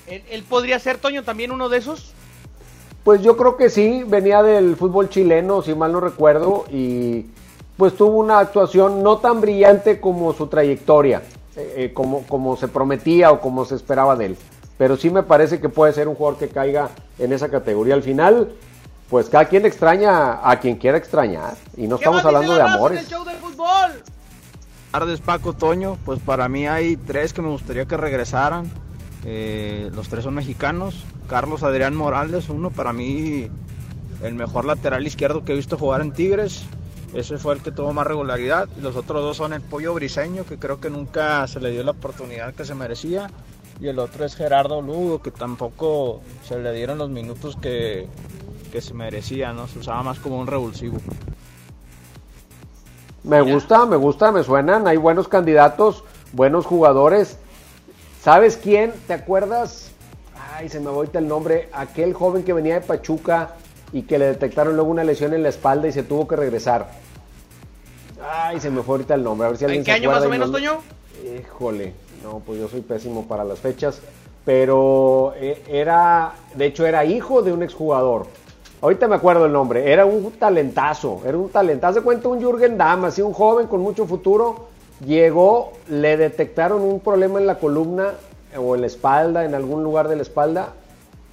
¿él, 0.06 0.22
él 0.30 0.42
podría 0.42 0.78
ser, 0.78 0.98
Toño, 0.98 1.22
también 1.24 1.50
uno 1.50 1.68
de 1.68 1.78
esos? 1.78 2.12
Pues 3.04 3.22
yo 3.22 3.36
creo 3.36 3.56
que 3.56 3.70
sí, 3.70 4.04
venía 4.06 4.42
del 4.42 4.76
fútbol 4.76 5.08
chileno, 5.08 5.62
si 5.62 5.74
mal 5.74 5.92
no 5.92 6.00
recuerdo, 6.00 6.66
y 6.70 7.26
pues 7.76 7.94
tuvo 7.96 8.18
una 8.18 8.38
actuación 8.40 9.02
no 9.02 9.18
tan 9.18 9.40
brillante 9.40 10.00
como 10.00 10.34
su 10.34 10.48
trayectoria, 10.48 11.22
eh, 11.60 11.74
eh, 11.76 11.92
como, 11.92 12.22
como 12.26 12.56
se 12.56 12.68
prometía 12.68 13.30
o 13.30 13.40
como 13.40 13.64
se 13.64 13.74
esperaba 13.74 14.16
de 14.16 14.26
él. 14.26 14.36
Pero 14.78 14.96
sí 14.96 15.10
me 15.10 15.22
parece 15.22 15.60
que 15.60 15.68
puede 15.68 15.92
ser 15.92 16.08
un 16.08 16.14
jugador 16.14 16.38
que 16.38 16.48
caiga 16.48 16.90
en 17.18 17.32
esa 17.32 17.48
categoría. 17.50 17.94
Al 17.94 18.02
final, 18.02 18.52
pues 19.08 19.28
cada 19.28 19.44
quien 19.44 19.66
extraña 19.66 20.48
a 20.48 20.58
quien 20.58 20.76
quiera 20.76 20.96
extrañar, 20.96 21.54
y 21.76 21.86
no 21.86 21.96
estamos 21.96 22.24
hablando 22.24 22.54
de 22.54 22.62
amores. 22.62 23.08
show 23.08 23.24
del 23.24 23.36
fútbol! 23.36 24.02
tardes 24.90 25.20
Paco 25.20 25.52
Toño, 25.52 25.98
pues 26.04 26.18
para 26.20 26.48
mí 26.48 26.66
hay 26.66 26.96
tres 26.96 27.32
que 27.32 27.42
me 27.42 27.48
gustaría 27.48 27.86
que 27.86 27.96
regresaran. 27.96 28.70
Eh, 29.24 29.90
los 29.94 30.08
tres 30.08 30.24
son 30.24 30.34
mexicanos. 30.34 31.04
Carlos 31.28 31.62
Adrián 31.62 31.94
Morales, 31.94 32.48
uno 32.48 32.70
para 32.70 32.92
mí 32.92 33.48
el 34.22 34.34
mejor 34.34 34.64
lateral 34.64 35.06
izquierdo 35.06 35.44
que 35.44 35.52
he 35.52 35.56
visto 35.56 35.78
jugar 35.78 36.00
en 36.00 36.12
Tigres. 36.12 36.64
Ese 37.14 37.38
fue 37.38 37.54
el 37.54 37.62
que 37.62 37.72
tuvo 37.72 37.92
más 37.92 38.06
regularidad. 38.06 38.68
Y 38.78 38.80
los 38.80 38.96
otros 38.96 39.22
dos 39.22 39.36
son 39.36 39.52
el 39.52 39.60
Pollo 39.60 39.94
Briseño, 39.94 40.44
que 40.44 40.58
creo 40.58 40.80
que 40.80 40.90
nunca 40.90 41.46
se 41.48 41.60
le 41.60 41.70
dio 41.70 41.82
la 41.82 41.90
oportunidad 41.92 42.54
que 42.54 42.64
se 42.64 42.74
merecía. 42.74 43.30
Y 43.80 43.88
el 43.88 43.98
otro 43.98 44.24
es 44.24 44.36
Gerardo 44.36 44.80
Lugo, 44.82 45.22
que 45.22 45.30
tampoco 45.30 46.20
se 46.46 46.58
le 46.58 46.72
dieron 46.72 46.98
los 46.98 47.10
minutos 47.10 47.56
que, 47.56 48.06
que 48.70 48.80
se 48.80 48.94
merecía, 48.94 49.52
¿no? 49.52 49.66
Se 49.66 49.78
usaba 49.78 50.02
más 50.02 50.18
como 50.18 50.38
un 50.38 50.46
revulsivo. 50.46 50.98
Me 53.22 53.40
gusta, 53.40 53.86
me 53.86 53.96
gusta, 53.96 54.32
me 54.32 54.44
suenan. 54.44 54.86
Hay 54.86 54.96
buenos 54.96 55.28
candidatos, 55.28 56.04
buenos 56.32 56.64
jugadores. 56.66 57.38
¿Sabes 58.22 58.56
quién? 58.56 58.92
¿Te 59.06 59.14
acuerdas? 59.14 59.92
Ay, 60.54 60.68
se 60.68 60.78
me 60.78 60.86
va 60.86 60.92
ahorita 60.92 61.18
el 61.18 61.28
nombre. 61.28 61.68
Aquel 61.72 62.14
joven 62.14 62.44
que 62.44 62.52
venía 62.52 62.74
de 62.74 62.80
Pachuca 62.82 63.56
y 63.92 64.02
que 64.02 64.18
le 64.18 64.26
detectaron 64.26 64.74
luego 64.76 64.90
una 64.90 65.04
lesión 65.04 65.34
en 65.34 65.42
la 65.42 65.48
espalda 65.48 65.88
y 65.88 65.92
se 65.92 66.02
tuvo 66.02 66.26
que 66.28 66.36
regresar. 66.36 66.88
Ay, 68.22 68.60
se 68.60 68.70
me 68.70 68.82
fue 68.82 68.94
ahorita 68.94 69.14
el 69.14 69.22
nombre. 69.24 69.46
A 69.46 69.50
ver 69.50 69.58
si 69.58 69.64
alguien 69.64 69.80
¿En 69.80 69.84
qué 69.84 69.92
se 69.92 69.96
año 69.98 70.10
más 70.10 70.24
o 70.24 70.28
menos, 70.28 70.48
no- 70.50 70.52
Toño? 70.58 70.78
Híjole, 71.38 71.94
no, 72.22 72.40
pues 72.44 72.60
yo 72.60 72.68
soy 72.68 72.80
pésimo 72.82 73.24
para 73.26 73.44
las 73.44 73.58
fechas. 73.58 74.00
Pero 74.44 75.32
eh, 75.36 75.62
era, 75.68 76.32
de 76.54 76.66
hecho, 76.66 76.86
era 76.86 77.04
hijo 77.04 77.42
de 77.42 77.52
un 77.52 77.62
exjugador. 77.62 78.26
Ahorita 78.82 79.06
me 79.08 79.16
acuerdo 79.16 79.44
el 79.46 79.52
nombre. 79.52 79.92
Era 79.92 80.06
un 80.06 80.30
talentazo, 80.32 81.20
era 81.26 81.36
un 81.36 81.50
talentazo. 81.50 82.00
Se 82.00 82.04
cuenta 82.04 82.28
un 82.28 82.40
Jürgen 82.40 82.78
Damm, 82.78 83.04
así 83.04 83.20
un 83.20 83.32
joven 83.34 83.66
con 83.66 83.80
mucho 83.80 84.06
futuro. 84.06 84.68
Llegó, 85.06 85.72
le 85.88 86.16
detectaron 86.16 86.80
un 86.82 87.00
problema 87.00 87.38
en 87.38 87.46
la 87.46 87.58
columna 87.58 88.12
o 88.58 88.74
en 88.74 88.80
la 88.82 88.86
espalda, 88.86 89.44
en 89.44 89.54
algún 89.54 89.82
lugar 89.84 90.08
de 90.08 90.16
la 90.16 90.22
espalda, 90.22 90.70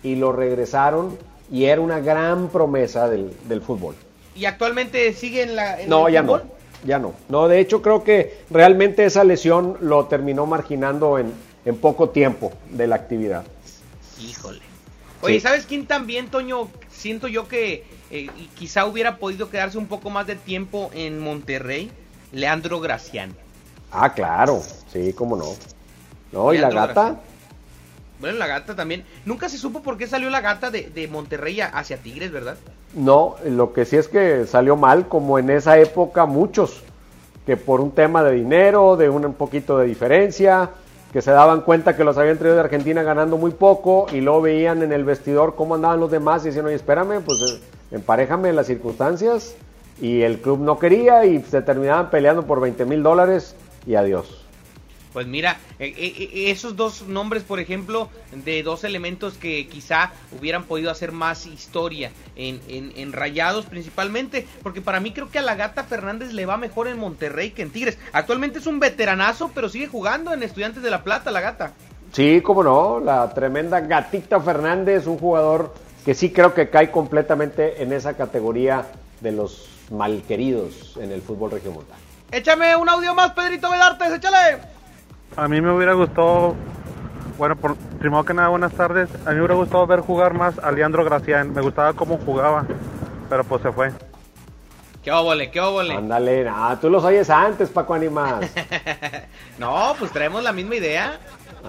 y 0.03 0.15
lo 0.15 0.31
regresaron. 0.33 1.17
Y 1.51 1.65
era 1.65 1.81
una 1.81 1.99
gran 1.99 2.49
promesa 2.49 3.07
del, 3.09 3.31
del 3.47 3.61
fútbol. 3.61 3.95
¿Y 4.35 4.45
actualmente 4.45 5.13
sigue 5.13 5.43
en 5.43 5.55
la 5.55 5.81
en 5.81 5.89
No, 5.89 6.07
el 6.07 6.13
ya 6.13 6.21
fútbol? 6.23 6.43
no. 6.45 6.57
Ya 6.87 6.99
no. 6.99 7.13
No, 7.29 7.47
de 7.47 7.59
hecho 7.59 7.81
creo 7.81 8.03
que 8.03 8.39
realmente 8.51 9.03
esa 9.05 9.23
lesión 9.23 9.77
lo 9.81 10.05
terminó 10.05 10.45
marginando 10.45 11.17
en, 11.17 11.33
en 11.65 11.75
poco 11.77 12.09
tiempo 12.09 12.53
de 12.69 12.85
la 12.87 12.95
actividad. 12.95 13.43
Híjole. 14.21 14.61
Oye, 15.21 15.35
Sí. 15.35 15.39
¿sabes 15.41 15.65
quién 15.65 15.87
también, 15.87 16.27
Toño? 16.27 16.69
Siento 16.91 17.27
yo 17.27 17.47
que 17.47 17.85
eh, 18.11 18.29
quizá 18.55 18.85
hubiera 18.85 19.17
podido 19.17 19.49
quedarse 19.49 19.77
un 19.79 19.87
poco 19.87 20.09
más 20.11 20.27
de 20.27 20.35
tiempo 20.35 20.91
en 20.93 21.19
Monterrey. 21.19 21.91
Leandro 22.31 22.79
Gracián. 22.79 23.33
Ah, 23.91 24.13
claro. 24.13 24.61
Sí, 24.93 25.13
cómo 25.13 25.35
no. 25.35 25.45
No, 26.31 26.53
y 26.53 26.57
la 26.59 26.69
gata. 26.69 26.93
Gracián. 26.93 27.19
Bueno, 28.19 28.37
la 28.37 28.47
gata 28.47 28.75
también. 28.75 29.03
Nunca 29.25 29.49
se 29.49 29.57
supo 29.57 29.81
por 29.81 29.97
qué 29.97 30.07
salió 30.07 30.29
la 30.29 30.41
gata 30.41 30.71
de, 30.71 30.89
de 30.89 31.07
Monterrey 31.07 31.61
hacia 31.61 31.97
Tigres, 31.97 32.31
¿verdad? 32.31 32.57
No, 32.93 33.35
lo 33.45 33.73
que 33.73 33.85
sí 33.85 33.97
es 33.97 34.07
que 34.07 34.45
salió 34.45 34.75
mal, 34.75 35.07
como 35.07 35.37
en 35.39 35.49
esa 35.49 35.77
época 35.77 36.25
muchos, 36.25 36.81
que 37.45 37.57
por 37.57 37.79
un 37.79 37.91
tema 37.91 38.23
de 38.23 38.33
dinero, 38.33 38.95
de 38.95 39.09
un, 39.09 39.33
poquito 39.33 39.77
de 39.77 39.85
diferencia, 39.85 40.71
que 41.13 41.21
se 41.21 41.31
daban 41.31 41.61
cuenta 41.61 41.95
que 41.95 42.03
los 42.03 42.17
habían 42.17 42.37
traído 42.37 42.55
de 42.55 42.61
Argentina 42.61 43.03
ganando 43.03 43.37
muy 43.37 43.51
poco 43.51 44.07
y 44.11 44.21
luego 44.21 44.41
veían 44.41 44.83
en 44.83 44.93
el 44.93 45.03
vestidor 45.03 45.55
cómo 45.55 45.75
andaban 45.75 45.99
los 45.99 46.11
demás 46.11 46.43
y 46.43 46.47
decían, 46.47 46.65
oye, 46.65 46.75
espérame, 46.75 47.21
pues 47.23 47.41
eh, 47.41 47.61
emparejame 47.91 48.51
las 48.51 48.67
circunstancias 48.67 49.55
y 50.01 50.21
el 50.21 50.39
club 50.39 50.59
no 50.59 50.79
quería 50.79 51.25
y 51.25 51.41
se 51.43 51.61
terminaban 51.61 52.09
peleando 52.09 52.43
por 52.43 52.59
20 52.61 52.85
mil 52.85 53.03
dólares 53.03 53.55
y 53.85 53.95
adiós. 53.95 54.46
Pues 55.17 55.25
mira, 55.25 55.57
eh, 55.79 55.95
eh, 55.97 56.13
eh, 56.15 56.51
esos 56.51 56.75
dos 56.75 57.07
nombres, 57.07 57.41
por 57.41 57.59
ejemplo, 57.59 58.09
de 58.45 58.61
dos 58.61 58.83
elementos 58.83 59.33
que 59.33 59.67
quizá 59.67 60.11
hubieran 60.37 60.65
podido 60.65 60.91
hacer 60.91 61.11
más 61.11 61.47
historia 61.47 62.11
en, 62.35 62.61
en, 62.67 62.93
en 62.95 63.13
Rayados 63.13 63.65
principalmente, 63.65 64.47
porque 64.61 64.79
para 64.79 64.99
mí 64.99 65.13
creo 65.13 65.31
que 65.31 65.39
a 65.39 65.41
la 65.41 65.55
gata 65.55 65.85
Fernández 65.85 66.33
le 66.33 66.45
va 66.45 66.57
mejor 66.57 66.87
en 66.87 66.99
Monterrey 66.99 67.49
que 67.49 67.63
en 67.63 67.71
Tigres. 67.71 67.97
Actualmente 68.13 68.59
es 68.59 68.67
un 68.67 68.79
veteranazo, 68.79 69.49
pero 69.55 69.69
sigue 69.69 69.87
jugando 69.87 70.31
en 70.33 70.43
Estudiantes 70.43 70.83
de 70.83 70.91
La 70.91 71.03
Plata, 71.03 71.31
la 71.31 71.41
gata. 71.41 71.71
Sí, 72.11 72.41
cómo 72.41 72.61
no, 72.61 72.99
la 72.99 73.33
tremenda 73.33 73.79
Gatita 73.79 74.39
Fernández, 74.39 75.07
un 75.07 75.17
jugador 75.17 75.73
que 76.05 76.13
sí 76.13 76.29
creo 76.29 76.53
que 76.53 76.69
cae 76.69 76.91
completamente 76.91 77.81
en 77.81 77.91
esa 77.91 78.15
categoría 78.15 78.85
de 79.21 79.31
los 79.31 79.67
malqueridos 79.89 80.95
en 80.97 81.11
el 81.11 81.23
fútbol 81.23 81.49
regiomontano. 81.49 82.01
Échame 82.29 82.75
un 82.75 82.87
audio 82.87 83.15
más, 83.15 83.31
Pedrito 83.31 83.71
Vedartes, 83.71 84.13
échale. 84.13 84.76
A 85.35 85.47
mí 85.47 85.61
me 85.61 85.71
hubiera 85.71 85.93
gustado, 85.93 86.55
bueno, 87.37 87.55
por, 87.55 87.75
primero 87.99 88.23
que 88.23 88.33
nada, 88.33 88.47
buenas 88.47 88.73
tardes. 88.73 89.09
A 89.25 89.29
mí 89.29 89.35
me 89.35 89.41
hubiera 89.41 89.55
gustado 89.55 89.85
ver 89.85 89.99
jugar 89.99 90.33
más 90.33 90.57
a 90.59 90.71
Leandro 90.71 91.03
Gracián. 91.03 91.53
Me 91.53 91.61
gustaba 91.61 91.93
cómo 91.93 92.17
jugaba, 92.17 92.65
pero 93.29 93.43
pues 93.43 93.61
se 93.61 93.71
fue. 93.71 93.91
¿Qué 95.03 95.11
óvole, 95.11 95.51
qué 95.51 95.61
óvole? 95.61 95.93
Ándale, 95.93 96.47
ah, 96.49 96.77
tú 96.81 96.89
los 96.89 97.03
oyes 97.03 97.29
antes, 97.29 97.69
Paco 97.69 97.93
Animas. 97.93 98.51
no, 99.57 99.93
pues 99.97 100.11
traemos 100.11 100.43
la 100.43 100.51
misma 100.51 100.75
idea. 100.75 101.19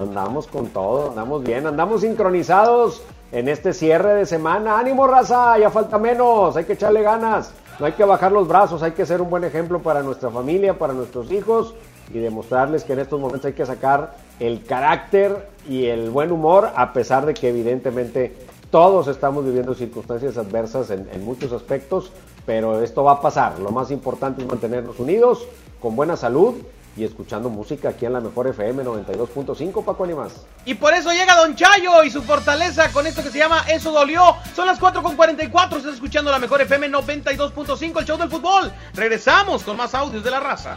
Andamos 0.01 0.47
con 0.47 0.69
todo, 0.69 1.11
andamos 1.11 1.45
bien, 1.45 1.67
andamos 1.67 2.01
sincronizados 2.01 3.03
en 3.31 3.49
este 3.49 3.73
cierre 3.73 4.15
de 4.15 4.27
semana. 4.27 4.79
¡Ánimo, 4.79 5.07
raza! 5.07 5.59
Ya 5.59 5.71
falta 5.71 5.99
menos, 5.99 6.57
hay 6.57 6.65
que 6.65 6.73
echarle 6.73 7.03
ganas. 7.03 7.53
No 7.79 7.87
hay 7.87 7.93
que 7.93 8.05
bajar 8.05 8.33
los 8.33 8.49
brazos, 8.49 8.83
hay 8.83 8.93
que 8.93 9.07
ser 9.07 9.21
un 9.21 9.31
buen 9.31 9.45
ejemplo 9.45 9.79
para 9.81 10.03
nuestra 10.03 10.31
familia, 10.31 10.77
para 10.77 10.93
nuestros 10.93 11.31
hijos 11.31 11.75
y 12.13 12.19
demostrarles 12.19 12.85
que 12.85 12.95
en 12.95 13.01
estos 13.01 13.21
momentos 13.21 13.47
hay 13.47 13.53
que 13.53 13.67
sacar 13.67 14.17
el 14.41 14.65
carácter 14.65 15.49
y 15.69 15.87
el 15.87 16.11
buen 16.11 16.33
humor, 16.33 16.71
a 16.75 16.93
pesar 16.93 17.27
de 17.27 17.35
que 17.35 17.49
evidentemente 17.49 18.35
todos 18.71 19.09
estamos 19.09 19.45
viviendo 19.45 19.75
circunstancias 19.75 20.37
adversas 20.37 20.91
en, 20.91 21.25
muchos 21.25 21.53
aspectos, 21.53 22.11
pero 22.45 22.83
esto 22.83 23.03
va 23.03 23.13
a 23.13 23.21
pasar. 23.21 23.59
Lo 23.59 23.71
más 23.71 23.91
importante 23.91 24.43
es 24.43 24.49
mantenernos 24.49 24.99
unidos, 24.99 25.47
con 25.81 25.97
buena 25.97 26.17
salud 26.17 26.55
y 26.97 27.05
escuchando 27.05 27.49
música 27.49 27.91
aquí 27.91 28.07
en 28.07 28.13
la 28.13 28.21
mejor 28.21 28.49
FM 28.49 28.85
92.5, 28.85 29.85
Paco 29.85 30.05
Animas. 30.05 30.45
Y 30.65 30.75
por 30.75 30.93
eso 30.93 31.13
llega 31.13 31.37
Don 31.37 31.55
Chayo 31.55 32.03
y 32.03 32.11
su 32.11 32.23
fortaleza 32.23 32.91
con 32.93 33.07
esto 33.07 33.23
que 33.23 33.31
se 33.31 33.39
llama 33.39 33.65
Eso 33.69 33.93
Dolió. 33.93 34.37
Son 34.55 34.67
las 34.67 34.81
4.44, 34.81 35.77
estás 35.77 35.95
escuchando 35.95 36.31
la 36.31 36.39
mejor 36.39 36.61
FM 36.61 36.91
92.5, 36.91 38.01
el 38.01 38.05
show 38.05 38.19
del 38.19 38.29
fútbol. 38.29 38.73
Regresamos 38.95 39.63
con 39.63 39.77
más 39.77 39.95
audios 39.95 40.25
de 40.25 40.31
la 40.31 40.41
raza. 40.41 40.77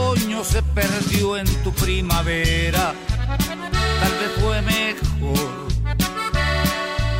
se 0.43 0.61
perdió 0.63 1.37
en 1.37 1.45
tu 1.63 1.71
primavera. 1.73 2.93
Tal 3.27 4.11
vez 4.19 4.31
fue 4.39 4.61
mejor 4.61 5.67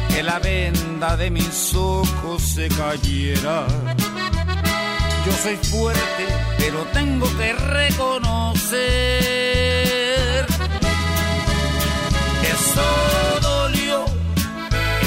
que 0.09 0.24
la 0.24 0.39
venda 0.39 1.15
de 1.17 1.30
mis 1.30 1.74
ojos 1.76 2.41
se 2.41 2.67
cayera. 2.69 3.67
Yo 5.26 5.32
soy 5.43 5.55
fuerte, 5.57 6.26
pero 6.57 6.84
tengo 6.93 7.28
que 7.38 7.53
reconocer. 7.53 8.82
Eso 12.53 12.88
dolió, 13.41 14.05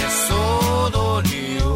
eso 0.06 0.90
dolió. 0.92 1.74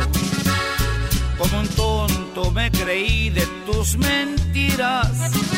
Como 1.37 1.61
un 1.61 1.69
tonto 1.69 2.51
me 2.53 2.71
creí 2.71 3.31
de 3.31 3.45
tus 3.67 3.97
mentiras 3.97 5.58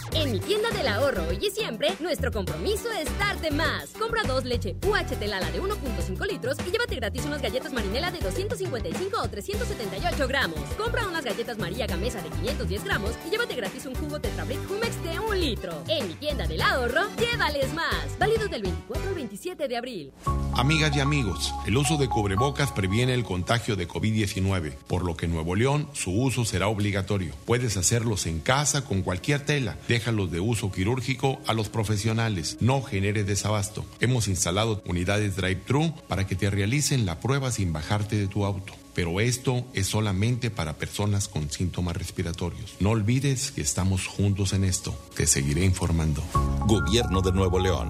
En 0.21 0.33
mi 0.33 0.39
tienda 0.39 0.69
del 0.69 0.87
ahorro 0.87 1.23
hoy 1.29 1.39
y 1.41 1.49
siempre, 1.49 1.95
nuestro 1.99 2.31
compromiso 2.31 2.91
es 2.91 3.07
darte 3.17 3.49
más. 3.49 3.89
Compra 3.97 4.21
dos 4.21 4.45
leche 4.45 4.75
UHT 4.85 5.19
Lala 5.25 5.49
de 5.49 5.59
1.5 5.59 6.27
litros 6.27 6.57
y 6.59 6.69
llévate 6.69 6.95
gratis 6.97 7.25
unas 7.25 7.41
galletas 7.41 7.73
marinela 7.73 8.11
de 8.11 8.19
255 8.19 9.17
o 9.19 9.27
378 9.27 10.27
gramos. 10.27 10.59
Compra 10.77 11.07
unas 11.07 11.25
galletas 11.25 11.57
María 11.57 11.87
Gamesa 11.87 12.21
de 12.21 12.29
510 12.29 12.83
gramos 12.83 13.13
y 13.25 13.31
llévate 13.31 13.55
gratis 13.55 13.87
un 13.87 13.95
jugo 13.95 14.21
Tetrabric 14.21 14.59
Humex 14.69 15.03
de 15.03 15.19
1 15.19 15.33
litro. 15.33 15.83
En 15.87 16.07
mi 16.07 16.13
tienda 16.13 16.45
del 16.45 16.61
ahorro, 16.61 17.01
llévales 17.17 17.73
más. 17.73 18.19
Válido 18.19 18.47
del 18.47 18.61
24 18.61 19.09
al 19.09 19.15
27 19.15 19.67
de 19.67 19.75
abril. 19.75 20.13
Amigas 20.53 20.95
y 20.95 20.99
amigos, 20.99 21.51
el 21.65 21.77
uso 21.77 21.97
de 21.97 22.07
cubrebocas 22.07 22.71
previene 22.71 23.15
el 23.15 23.23
contagio 23.23 23.75
de 23.75 23.87
COVID-19, 23.87 24.75
por 24.85 25.03
lo 25.03 25.17
que 25.17 25.25
en 25.25 25.33
Nuevo 25.33 25.55
León 25.55 25.87
su 25.93 26.11
uso 26.11 26.45
será 26.45 26.67
obligatorio. 26.67 27.33
Puedes 27.45 27.77
hacerlos 27.77 28.27
en 28.27 28.39
casa 28.39 28.85
con 28.85 29.01
cualquier 29.01 29.43
tela. 29.43 29.77
Déjalos 30.11 30.31
de 30.31 30.41
uso 30.41 30.73
quirúrgico 30.73 31.39
a 31.47 31.53
los 31.53 31.69
profesionales. 31.69 32.57
No 32.59 32.81
genere 32.81 33.23
desabasto. 33.23 33.85
Hemos 34.01 34.27
instalado 34.27 34.83
unidades 34.85 35.37
drive-thru 35.37 35.93
para 36.09 36.27
que 36.27 36.35
te 36.35 36.49
realicen 36.49 37.05
la 37.05 37.21
prueba 37.21 37.49
sin 37.49 37.71
bajarte 37.71 38.17
de 38.17 38.27
tu 38.27 38.43
auto. 38.43 38.73
Pero 38.93 39.21
esto 39.21 39.65
es 39.73 39.87
solamente 39.87 40.49
para 40.49 40.73
personas 40.73 41.29
con 41.29 41.49
síntomas 41.49 41.95
respiratorios. 41.95 42.75
No 42.81 42.89
olvides 42.89 43.51
que 43.51 43.61
estamos 43.61 44.05
juntos 44.05 44.51
en 44.51 44.65
esto. 44.65 44.93
Te 45.15 45.27
seguiré 45.27 45.63
informando. 45.63 46.21
Gobierno 46.67 47.21
de 47.21 47.31
Nuevo 47.31 47.57
León. 47.57 47.89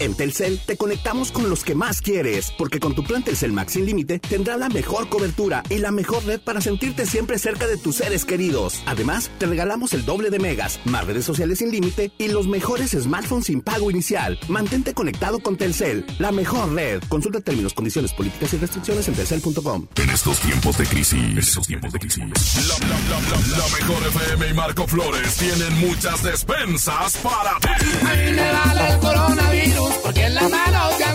En 0.00 0.14
Telcel 0.14 0.58
te 0.64 0.78
conectamos 0.78 1.30
con 1.30 1.50
los 1.50 1.62
que 1.62 1.74
más 1.74 2.00
quieres, 2.00 2.54
porque 2.56 2.80
con 2.80 2.94
tu 2.94 3.04
plan 3.04 3.22
Telcel 3.22 3.52
Max 3.52 3.74
sin 3.74 3.84
límite 3.84 4.18
tendrás 4.18 4.58
la 4.58 4.70
mejor 4.70 5.10
cobertura 5.10 5.62
y 5.68 5.76
la 5.76 5.90
mejor 5.90 6.24
red 6.24 6.40
para 6.40 6.62
sentirte 6.62 7.04
siempre 7.04 7.38
cerca 7.38 7.66
de 7.66 7.76
tus 7.76 7.96
seres 7.96 8.24
queridos. 8.24 8.82
Además, 8.86 9.30
te 9.36 9.44
regalamos 9.44 9.92
el 9.92 10.06
doble 10.06 10.30
de 10.30 10.38
megas, 10.38 10.80
más 10.86 11.06
redes 11.06 11.26
sociales 11.26 11.58
sin 11.58 11.70
límite 11.70 12.12
y 12.16 12.28
los 12.28 12.48
mejores 12.48 12.92
smartphones 12.92 13.44
sin 13.44 13.60
pago 13.60 13.90
inicial. 13.90 14.38
Mantente 14.48 14.94
conectado 14.94 15.40
con 15.40 15.58
Telcel, 15.58 16.06
la 16.18 16.32
mejor 16.32 16.72
red. 16.72 17.02
Consulta 17.10 17.42
términos, 17.42 17.74
condiciones, 17.74 18.14
políticas 18.14 18.54
y 18.54 18.56
restricciones 18.56 19.06
en 19.06 19.14
telcel.com. 19.14 19.86
En 19.96 20.08
estos 20.08 20.38
tiempos 20.40 20.78
de 20.78 20.86
crisis, 20.86 21.12
en 21.12 21.36
estos 21.36 21.66
tiempos 21.66 21.92
de 21.92 21.98
crisis, 21.98 22.24
la, 22.66 22.88
la, 22.88 22.98
la, 23.00 23.20
la, 23.20 23.58
la 23.58 23.78
mejor 23.78 24.06
FM 24.08 24.48
y 24.48 24.54
Marco 24.54 24.86
Flores 24.86 25.36
tienen 25.36 25.78
muchas 25.78 26.22
despensas 26.22 27.18
para 27.18 27.58
ti. 27.60 27.84
el 28.10 28.98
coronavirus 29.00 29.89
porque 30.02 30.24
en 30.24 30.34
la 30.34 30.48
mano 30.48 30.90
ya 30.98 31.10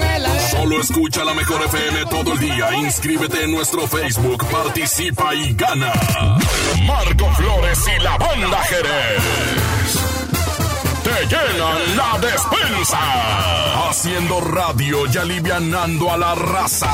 Solo 0.51 0.79
escucha 0.79 1.23
la 1.23 1.33
mejor 1.33 1.61
FM 1.63 2.05
todo 2.05 2.33
el 2.33 2.39
día. 2.39 2.73
Inscríbete 2.75 3.43
en 3.43 3.51
nuestro 3.51 3.87
Facebook, 3.87 4.45
participa 4.49 5.33
y 5.35 5.53
gana. 5.53 5.93
Marco 6.85 7.29
Flores 7.33 7.79
y 7.87 8.03
la 8.03 8.17
banda 8.17 8.57
Jerez. 8.63 9.23
Te 11.03 11.27
llenan 11.27 11.97
la 11.97 12.17
despensa. 12.19 13.89
Haciendo 13.89 14.41
radio 14.41 15.05
y 15.11 15.17
alivianando 15.17 16.11
a 16.11 16.17
la 16.17 16.35
raza. 16.35 16.91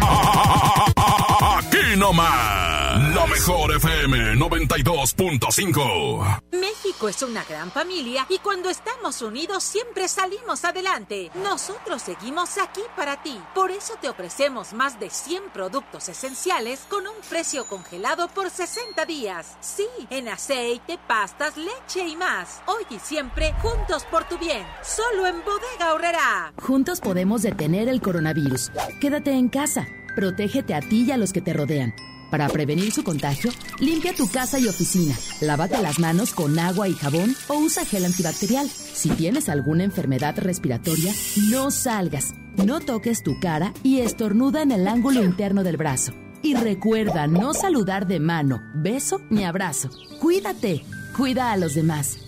Aquí 1.58 1.96
nomás. 1.96 2.85
La 3.16 3.26
mejor 3.26 3.74
FM 3.74 4.34
92.5. 4.34 6.42
México 6.52 7.08
es 7.08 7.22
una 7.22 7.42
gran 7.44 7.70
familia 7.70 8.26
y 8.28 8.38
cuando 8.40 8.68
estamos 8.68 9.22
unidos 9.22 9.64
siempre 9.64 10.06
salimos 10.06 10.66
adelante. 10.66 11.30
Nosotros 11.42 12.02
seguimos 12.02 12.58
aquí 12.58 12.82
para 12.94 13.22
ti. 13.22 13.40
Por 13.54 13.70
eso 13.70 13.94
te 14.02 14.10
ofrecemos 14.10 14.74
más 14.74 15.00
de 15.00 15.08
100 15.08 15.44
productos 15.54 16.10
esenciales 16.10 16.80
con 16.90 17.06
un 17.06 17.14
precio 17.30 17.64
congelado 17.64 18.28
por 18.28 18.50
60 18.50 19.06
días. 19.06 19.56
Sí, 19.60 19.86
en 20.10 20.28
aceite, 20.28 20.98
pastas, 21.08 21.56
leche 21.56 22.06
y 22.06 22.16
más. 22.16 22.60
Hoy 22.66 22.84
y 22.90 22.98
siempre, 22.98 23.54
juntos 23.62 24.04
por 24.10 24.28
tu 24.28 24.36
bien. 24.36 24.66
Solo 24.82 25.26
en 25.26 25.42
Bodega 25.42 25.94
Horrera. 25.94 26.52
Juntos 26.60 27.00
podemos 27.00 27.40
detener 27.40 27.88
el 27.88 28.02
coronavirus. 28.02 28.72
Quédate 29.00 29.32
en 29.32 29.48
casa. 29.48 29.86
Protégete 30.14 30.74
a 30.74 30.80
ti 30.80 31.06
y 31.08 31.12
a 31.12 31.16
los 31.16 31.32
que 31.32 31.40
te 31.40 31.54
rodean. 31.54 31.94
Para 32.30 32.48
prevenir 32.48 32.92
su 32.92 33.04
contagio, 33.04 33.50
limpia 33.78 34.14
tu 34.14 34.28
casa 34.28 34.58
y 34.58 34.66
oficina. 34.66 35.14
Lávate 35.40 35.80
las 35.80 35.98
manos 35.98 36.34
con 36.34 36.58
agua 36.58 36.88
y 36.88 36.94
jabón 36.94 37.36
o 37.48 37.54
usa 37.58 37.84
gel 37.84 38.04
antibacterial. 38.04 38.68
Si 38.68 39.10
tienes 39.10 39.48
alguna 39.48 39.84
enfermedad 39.84 40.36
respiratoria, 40.38 41.12
no 41.50 41.70
salgas. 41.70 42.34
No 42.64 42.80
toques 42.80 43.22
tu 43.22 43.38
cara 43.38 43.72
y 43.82 44.00
estornuda 44.00 44.62
en 44.62 44.72
el 44.72 44.88
ángulo 44.88 45.22
interno 45.22 45.62
del 45.62 45.76
brazo. 45.76 46.12
Y 46.42 46.54
recuerda 46.54 47.26
no 47.26 47.54
saludar 47.54 48.06
de 48.06 48.20
mano, 48.20 48.60
beso 48.74 49.20
ni 49.30 49.44
abrazo. 49.44 49.90
Cuídate. 50.20 50.84
Cuida 51.16 51.52
a 51.52 51.56
los 51.56 51.74
demás. 51.74 52.18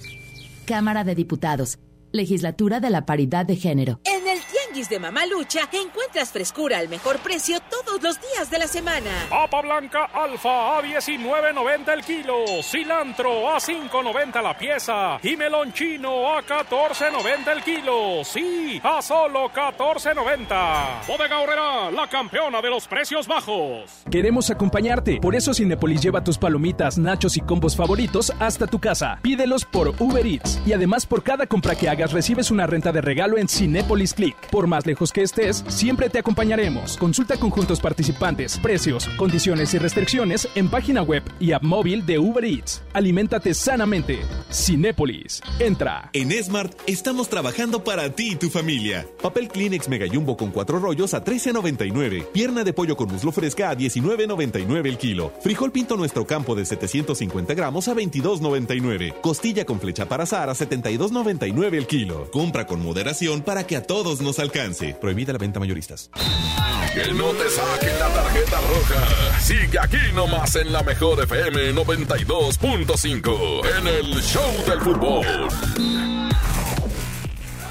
Cámara 0.66 1.04
de 1.04 1.14
Diputados. 1.14 1.78
Legislatura 2.10 2.80
de 2.80 2.88
la 2.88 3.04
Paridad 3.04 3.44
de 3.44 3.56
Género. 3.56 4.00
En 4.04 4.26
el 4.26 4.38
Tianguis 4.40 4.88
de 4.88 4.98
Mamalucha 4.98 5.68
encuentras 5.72 6.30
frescura 6.30 6.78
al 6.78 6.88
mejor 6.88 7.18
precio 7.18 7.58
todos 7.98 8.16
los 8.16 8.32
días 8.32 8.50
de 8.50 8.58
la 8.58 8.66
semana. 8.66 9.10
Papa 9.28 9.62
blanca 9.62 10.04
alfa 10.12 10.78
a 10.78 10.82
19.90 10.82 11.92
el 11.92 12.02
kilo, 12.02 12.44
cilantro 12.62 13.50
a 13.50 13.56
5.90 13.58 14.42
la 14.42 14.56
pieza 14.56 15.18
y 15.22 15.36
melón 15.36 15.72
chino 15.72 16.34
a 16.36 16.42
14.90 16.42 17.52
el 17.52 17.62
kilo. 17.62 18.24
Sí, 18.24 18.80
a 18.82 19.02
solo 19.02 19.50
14.90. 19.50 21.06
Bodega 21.06 21.40
Horrera, 21.40 21.90
la 21.90 22.08
campeona 22.08 22.60
de 22.60 22.70
los 22.70 22.86
precios 22.86 23.26
bajos. 23.26 24.02
Queremos 24.10 24.50
acompañarte, 24.50 25.18
por 25.20 25.34
eso 25.34 25.54
Cinepolis 25.54 26.02
lleva 26.02 26.24
tus 26.24 26.38
palomitas, 26.38 26.98
nachos 26.98 27.36
y 27.36 27.40
combos 27.40 27.76
favoritos 27.76 28.32
hasta 28.38 28.66
tu 28.66 28.78
casa. 28.78 29.18
Pídelos 29.22 29.64
por 29.64 29.94
Uber 29.98 30.26
Eats 30.26 30.60
y 30.66 30.72
además 30.72 31.06
por 31.06 31.22
cada 31.22 31.46
compra 31.46 31.74
que 31.74 31.88
hagas 31.88 32.12
recibes 32.12 32.50
una 32.50 32.66
renta 32.66 32.92
de 32.92 33.00
regalo 33.00 33.38
en 33.38 33.48
Cinépolis 33.48 34.14
Click. 34.14 34.36
Por 34.50 34.66
más 34.66 34.86
lejos 34.86 35.12
que 35.12 35.22
estés, 35.22 35.64
siempre 35.68 36.08
te 36.10 36.18
acompañaremos. 36.18 36.96
Consulta 36.96 37.36
conjuntos 37.36 37.80
participantes, 37.88 38.58
precios, 38.58 39.08
condiciones 39.16 39.72
y 39.72 39.78
restricciones 39.78 40.46
en 40.54 40.68
página 40.68 41.00
web 41.00 41.22
y 41.40 41.52
app 41.52 41.62
móvil 41.62 42.04
de 42.04 42.18
Uber 42.18 42.44
Eats. 42.44 42.82
Aliméntate 42.92 43.54
sanamente. 43.54 44.18
Cinépolis. 44.52 45.40
Entra. 45.58 46.10
En 46.12 46.30
Smart 46.42 46.78
estamos 46.86 47.30
trabajando 47.30 47.82
para 47.82 48.10
ti 48.10 48.32
y 48.32 48.36
tu 48.36 48.50
familia. 48.50 49.06
Papel 49.22 49.48
Kleenex 49.48 49.88
Mega 49.88 50.06
Jumbo 50.06 50.36
con 50.36 50.50
cuatro 50.50 50.78
rollos 50.78 51.14
a 51.14 51.24
13.99. 51.24 52.26
Pierna 52.26 52.62
de 52.62 52.74
pollo 52.74 52.94
con 52.94 53.08
muslo 53.08 53.32
fresca 53.32 53.70
a 53.70 53.74
19.99 53.74 54.86
el 54.86 54.98
kilo. 54.98 55.32
Frijol 55.42 55.72
pinto 55.72 55.96
nuestro 55.96 56.26
campo 56.26 56.54
de 56.54 56.66
750 56.66 57.54
gramos 57.54 57.88
a 57.88 57.94
22.99. 57.94 59.22
Costilla 59.22 59.64
con 59.64 59.80
flecha 59.80 60.06
para 60.06 60.24
azar 60.24 60.50
a 60.50 60.54
72.99 60.54 61.74
el 61.74 61.86
kilo. 61.86 62.30
Compra 62.30 62.66
con 62.66 62.82
moderación 62.82 63.40
para 63.40 63.66
que 63.66 63.76
a 63.76 63.82
todos 63.82 64.20
nos 64.20 64.38
alcance. 64.40 64.94
Prohibida 65.00 65.32
la 65.32 65.38
venta 65.38 65.58
mayoristas. 65.58 66.10
Que 66.94 67.12
no 67.12 67.30
te 67.32 67.48
saquen 67.78 67.98
la 67.98 68.08
tarjeta 68.08 68.56
roja. 68.56 69.40
Sigue 69.40 69.78
aquí 69.78 69.98
nomás 70.14 70.54
en 70.56 70.72
la 70.72 70.82
mejor 70.82 71.22
FM 71.22 71.74
92.5 71.74 73.78
en 73.78 73.86
el 73.86 74.22
Show 74.22 74.50
del 74.66 74.80
Fútbol. 74.80 75.26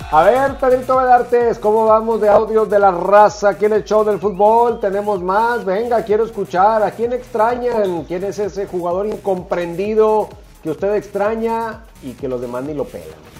A 0.09 0.23
ver, 0.23 0.57
Pedrito 0.57 0.95
Vedartes, 0.95 1.59
¿cómo 1.59 1.85
vamos 1.85 2.21
de 2.21 2.29
audios 2.29 2.69
de 2.69 2.79
la 2.79 2.91
raza 2.91 3.49
aquí 3.49 3.65
en 3.65 3.73
el 3.73 3.83
show 3.83 4.05
del 4.05 4.19
fútbol? 4.19 4.79
Tenemos 4.79 5.21
más, 5.21 5.65
venga, 5.65 6.01
quiero 6.05 6.23
escuchar. 6.23 6.81
¿A 6.81 6.91
quién 6.91 7.11
extrañan? 7.11 8.05
¿Quién 8.05 8.23
es 8.23 8.39
ese 8.39 8.67
jugador 8.67 9.07
incomprendido 9.07 10.29
que 10.63 10.69
usted 10.69 10.95
extraña 10.95 11.83
y 12.01 12.13
que 12.13 12.29
los 12.29 12.39
demás 12.39 12.63
ni 12.63 12.73
lo 12.73 12.85
pelan? 12.85 13.36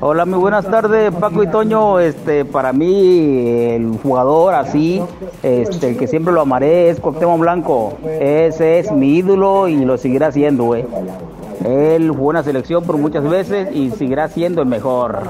Hola, 0.00 0.24
muy 0.24 0.38
buenas 0.38 0.64
tardes, 0.70 1.12
Paco 1.14 1.42
y 1.42 1.50
Toño. 1.50 2.00
Este, 2.00 2.44
para 2.44 2.72
mí, 2.72 3.70
el 3.70 3.98
jugador 4.02 4.54
así, 4.54 5.02
este, 5.42 5.90
el 5.90 5.96
que 5.96 6.06
siempre 6.06 6.32
lo 6.32 6.40
amaré 6.42 6.90
es 6.90 7.00
Cuauhtémoc 7.00 7.40
Blanco. 7.40 7.98
Ese 8.20 8.78
es 8.78 8.92
mi 8.92 9.16
ídolo 9.16 9.68
y 9.68 9.84
lo 9.84 9.98
seguirá 9.98 10.32
siendo, 10.32 10.64
güey. 10.64 10.84
Él 11.64 12.10
jugó 12.10 12.28
una 12.28 12.42
selección 12.42 12.84
por 12.84 12.96
muchas 12.96 13.24
veces 13.24 13.68
y 13.74 13.90
seguirá 13.90 14.28
siendo 14.28 14.62
el 14.62 14.68
mejor. 14.68 15.22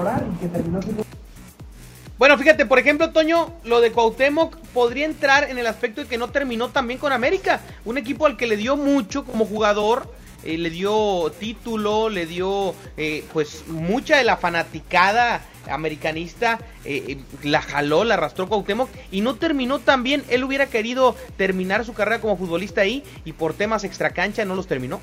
Bueno, 2.17 2.37
fíjate, 2.37 2.65
por 2.65 2.79
ejemplo, 2.79 3.11
Toño, 3.11 3.47
lo 3.63 3.79
de 3.79 3.91
Cuauhtémoc 3.91 4.57
podría 4.73 5.05
entrar 5.05 5.49
en 5.49 5.57
el 5.57 5.65
aspecto 5.65 6.01
de 6.01 6.07
que 6.07 6.17
no 6.17 6.27
terminó 6.27 6.69
también 6.69 6.99
con 6.99 7.13
América, 7.13 7.61
un 7.85 7.97
equipo 7.97 8.25
al 8.25 8.35
que 8.35 8.45
le 8.45 8.57
dio 8.57 8.75
mucho 8.75 9.23
como 9.23 9.45
jugador, 9.45 10.03
eh, 10.43 10.57
le 10.57 10.69
dio 10.69 11.31
título, 11.39 12.09
le 12.09 12.25
dio 12.25 12.73
eh, 12.97 13.23
pues 13.33 13.65
mucha 13.67 14.17
de 14.17 14.23
la 14.23 14.37
fanaticada 14.37 15.41
americanista, 15.69 16.59
eh, 16.85 17.17
la 17.43 17.61
jaló, 17.61 18.03
la 18.03 18.15
arrastró 18.15 18.47
Cuauhtémoc 18.47 18.89
y 19.11 19.21
no 19.21 19.35
terminó 19.35 19.79
tan 19.79 20.03
bien. 20.03 20.23
Él 20.29 20.43
hubiera 20.43 20.67
querido 20.67 21.15
terminar 21.37 21.85
su 21.85 21.93
carrera 21.93 22.21
como 22.21 22.37
futbolista 22.37 22.81
ahí 22.81 23.03
y 23.25 23.33
por 23.33 23.53
temas 23.53 23.83
extracancha 23.83 24.45
no 24.45 24.55
los 24.55 24.67
terminó. 24.67 24.99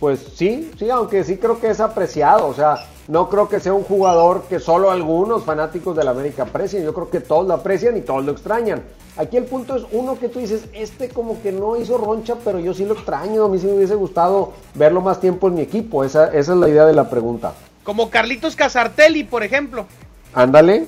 Pues 0.00 0.20
sí, 0.34 0.70
sí, 0.78 0.90
aunque 0.90 1.24
sí 1.24 1.38
creo 1.38 1.60
que 1.60 1.70
es 1.70 1.80
apreciado, 1.80 2.46
o 2.46 2.54
sea, 2.54 2.86
no 3.08 3.28
creo 3.28 3.48
que 3.48 3.58
sea 3.58 3.72
un 3.72 3.82
jugador 3.82 4.44
que 4.48 4.60
solo 4.60 4.90
algunos 4.90 5.42
fanáticos 5.42 5.96
del 5.96 6.06
América 6.06 6.44
aprecien, 6.44 6.84
yo 6.84 6.94
creo 6.94 7.10
que 7.10 7.20
todos 7.20 7.48
lo 7.48 7.54
aprecian 7.54 7.96
y 7.96 8.02
todos 8.02 8.24
lo 8.24 8.30
extrañan. 8.32 8.82
Aquí 9.16 9.36
el 9.36 9.46
punto 9.46 9.74
es 9.74 9.82
uno 9.90 10.16
que 10.16 10.28
tú 10.28 10.38
dices, 10.38 10.66
este 10.72 11.08
como 11.08 11.42
que 11.42 11.50
no 11.50 11.76
hizo 11.76 11.98
roncha, 11.98 12.36
pero 12.44 12.60
yo 12.60 12.72
sí 12.72 12.84
lo 12.84 12.94
extraño, 12.94 13.44
a 13.44 13.48
mí 13.48 13.58
sí 13.58 13.66
me 13.66 13.72
hubiese 13.72 13.96
gustado 13.96 14.52
verlo 14.74 15.00
más 15.00 15.20
tiempo 15.20 15.48
en 15.48 15.54
mi 15.54 15.62
equipo, 15.62 16.04
esa, 16.04 16.28
esa 16.28 16.52
es 16.52 16.58
la 16.58 16.68
idea 16.68 16.84
de 16.84 16.92
la 16.92 17.10
pregunta. 17.10 17.54
Como 17.82 18.10
Carlitos 18.10 18.54
Casartelli, 18.54 19.24
por 19.24 19.42
ejemplo. 19.42 19.86
Ándale. 20.34 20.86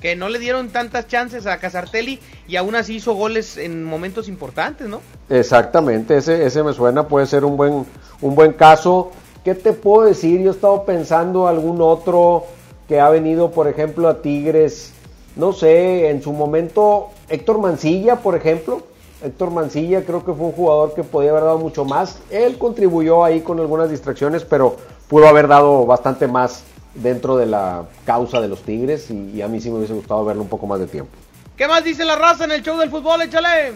Que 0.00 0.14
no 0.14 0.28
le 0.28 0.38
dieron 0.38 0.68
tantas 0.68 1.08
chances 1.08 1.46
a 1.46 1.58
Casartelli 1.58 2.20
y 2.46 2.56
aún 2.56 2.76
así 2.76 2.96
hizo 2.96 3.14
goles 3.14 3.56
en 3.56 3.82
momentos 3.82 4.28
importantes, 4.28 4.86
¿no? 4.86 5.00
Exactamente, 5.28 6.18
ese, 6.18 6.44
ese 6.46 6.62
me 6.62 6.74
suena, 6.74 7.08
puede 7.08 7.26
ser 7.26 7.44
un 7.44 7.56
buen, 7.56 7.86
un 8.20 8.34
buen 8.34 8.52
caso. 8.52 9.10
¿Qué 9.44 9.54
te 9.54 9.72
puedo 9.72 10.06
decir? 10.06 10.40
Yo 10.40 10.50
he 10.50 10.54
estado 10.54 10.84
pensando 10.84 11.46
algún 11.46 11.80
otro 11.80 12.44
que 12.88 13.00
ha 13.00 13.10
venido, 13.10 13.50
por 13.50 13.68
ejemplo, 13.68 14.08
a 14.08 14.22
Tigres 14.22 14.94
no 15.36 15.52
sé, 15.52 16.10
en 16.10 16.22
su 16.22 16.32
momento 16.32 17.10
Héctor 17.28 17.58
Mancilla, 17.58 18.16
por 18.16 18.36
ejemplo. 18.36 18.82
Héctor 19.22 19.50
Mancilla 19.50 20.04
creo 20.04 20.24
que 20.24 20.32
fue 20.32 20.46
un 20.46 20.52
jugador 20.52 20.94
que 20.94 21.02
podía 21.02 21.30
haber 21.30 21.44
dado 21.44 21.58
mucho 21.58 21.84
más. 21.84 22.18
Él 22.30 22.58
contribuyó 22.58 23.24
ahí 23.24 23.40
con 23.40 23.58
algunas 23.58 23.90
distracciones, 23.90 24.44
pero 24.44 24.76
pudo 25.08 25.26
haber 25.26 25.48
dado 25.48 25.86
bastante 25.86 26.28
más 26.28 26.64
dentro 26.94 27.36
de 27.36 27.46
la 27.46 27.84
causa 28.04 28.40
de 28.40 28.48
los 28.48 28.62
Tigres 28.62 29.10
y, 29.10 29.30
y 29.30 29.42
a 29.42 29.48
mí 29.48 29.60
sí 29.60 29.70
me 29.70 29.78
hubiese 29.78 29.94
gustado 29.94 30.24
verlo 30.24 30.42
un 30.42 30.48
poco 30.48 30.66
más 30.66 30.78
de 30.78 30.86
tiempo. 30.86 31.10
¿Qué 31.56 31.66
más 31.66 31.82
dice 31.82 32.04
la 32.04 32.16
raza 32.16 32.44
en 32.44 32.52
el 32.52 32.62
show 32.62 32.78
del 32.78 32.90
fútbol? 32.90 33.22
Échale. 33.22 33.72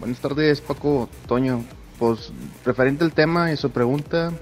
Buenas 0.00 0.18
tardes, 0.18 0.60
Paco, 0.60 1.08
Toño. 1.26 1.64
Pues 1.98 2.32
referente 2.64 3.04
al 3.04 3.12
tema 3.12 3.52
y 3.52 3.56
su 3.56 3.70
pregunta, 3.70 4.32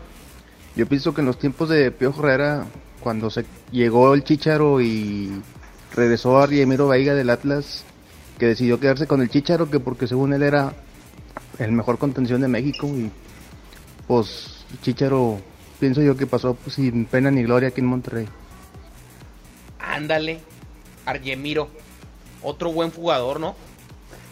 yo 0.74 0.86
pienso 0.86 1.12
que 1.12 1.20
en 1.20 1.26
los 1.26 1.38
tiempos 1.38 1.68
de 1.68 1.90
Piojo 1.90 2.20
Herrera, 2.22 2.66
cuando 3.00 3.30
se 3.30 3.44
llegó 3.70 4.14
el 4.14 4.24
Chicharo 4.24 4.80
y 4.80 5.42
regresó 5.94 6.38
a 6.38 6.46
Riemiro 6.46 6.88
Veiga 6.88 7.14
del 7.14 7.30
Atlas, 7.30 7.84
que 8.38 8.46
decidió 8.46 8.80
quedarse 8.80 9.07
con 9.07 9.20
el 9.20 9.28
Chicharo, 9.28 9.70
que 9.70 9.80
porque 9.80 10.07
según 10.07 10.32
él 10.32 10.42
era 10.42 10.72
el 11.59 11.72
mejor 11.72 11.98
contención 11.98 12.40
de 12.40 12.48
México 12.48 12.86
y 12.86 13.11
pues 14.07 14.64
Chicharo 14.82 15.40
pienso 15.78 16.00
yo 16.00 16.16
que 16.16 16.26
pasó 16.26 16.55
pues, 16.55 16.76
sin 16.76 17.05
pena 17.05 17.30
ni 17.30 17.42
gloria 17.42 17.68
aquí 17.68 17.80
en 17.80 17.86
Monterrey. 17.86 18.26
Ándale, 19.78 20.40
Argemiro, 21.05 21.68
otro 22.42 22.72
buen 22.72 22.90
jugador, 22.90 23.40
¿no? 23.40 23.55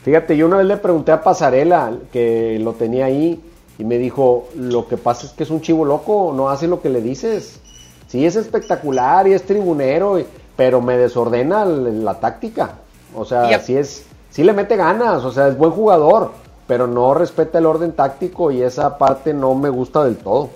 Fíjate, 0.05 0.37
yo 0.37 0.47
una 0.47 0.57
vez 0.59 0.67
le 0.67 0.77
pregunté 0.79 1.13
a 1.13 1.23
Pasarela, 1.23 1.93
que 2.13 2.59
lo 2.61 2.73
tenía 2.73 3.05
ahí, 3.07 3.41
y 3.79 3.85
me 3.85 3.99
dijo, 3.99 4.49
lo 4.57 4.89
que 4.89 4.97
pasa 4.97 5.27
es 5.27 5.33
que 5.33 5.43
es 5.43 5.51
un 5.51 5.61
chivo 5.61 5.85
loco, 5.85 6.33
no 6.35 6.49
hace 6.51 6.67
lo 6.67 6.81
que 6.81 6.89
le 6.89 7.01
dices. 7.03 7.61
Sí, 8.09 8.25
es 8.27 8.37
espectacular 8.37 9.27
y 9.29 9.35
es 9.35 9.43
tribunero, 9.45 10.19
y- 10.19 10.27
pero 10.57 10.81
me 10.81 10.97
desordena 10.97 11.65
la 11.65 12.19
táctica. 12.21 12.73
O 13.15 13.25
sea, 13.25 13.49
sí 13.61 13.77
es, 13.77 14.05
sí 14.31 14.43
le 14.43 14.53
mete 14.53 14.77
ganas, 14.77 15.25
o 15.25 15.33
sea, 15.33 15.49
es 15.49 15.57
buen 15.57 15.71
jugador, 15.71 16.33
pero 16.67 16.87
no 16.87 17.15
respeta 17.15 17.59
el 17.59 17.67
orden 17.67 17.93
táctico 17.93 18.51
y 18.51 18.63
esa 18.63 18.97
parte 18.99 19.33
no 19.35 19.55
me 19.55 19.69
gusta 19.69 20.05
del 20.05 20.17
todo. 20.17 20.51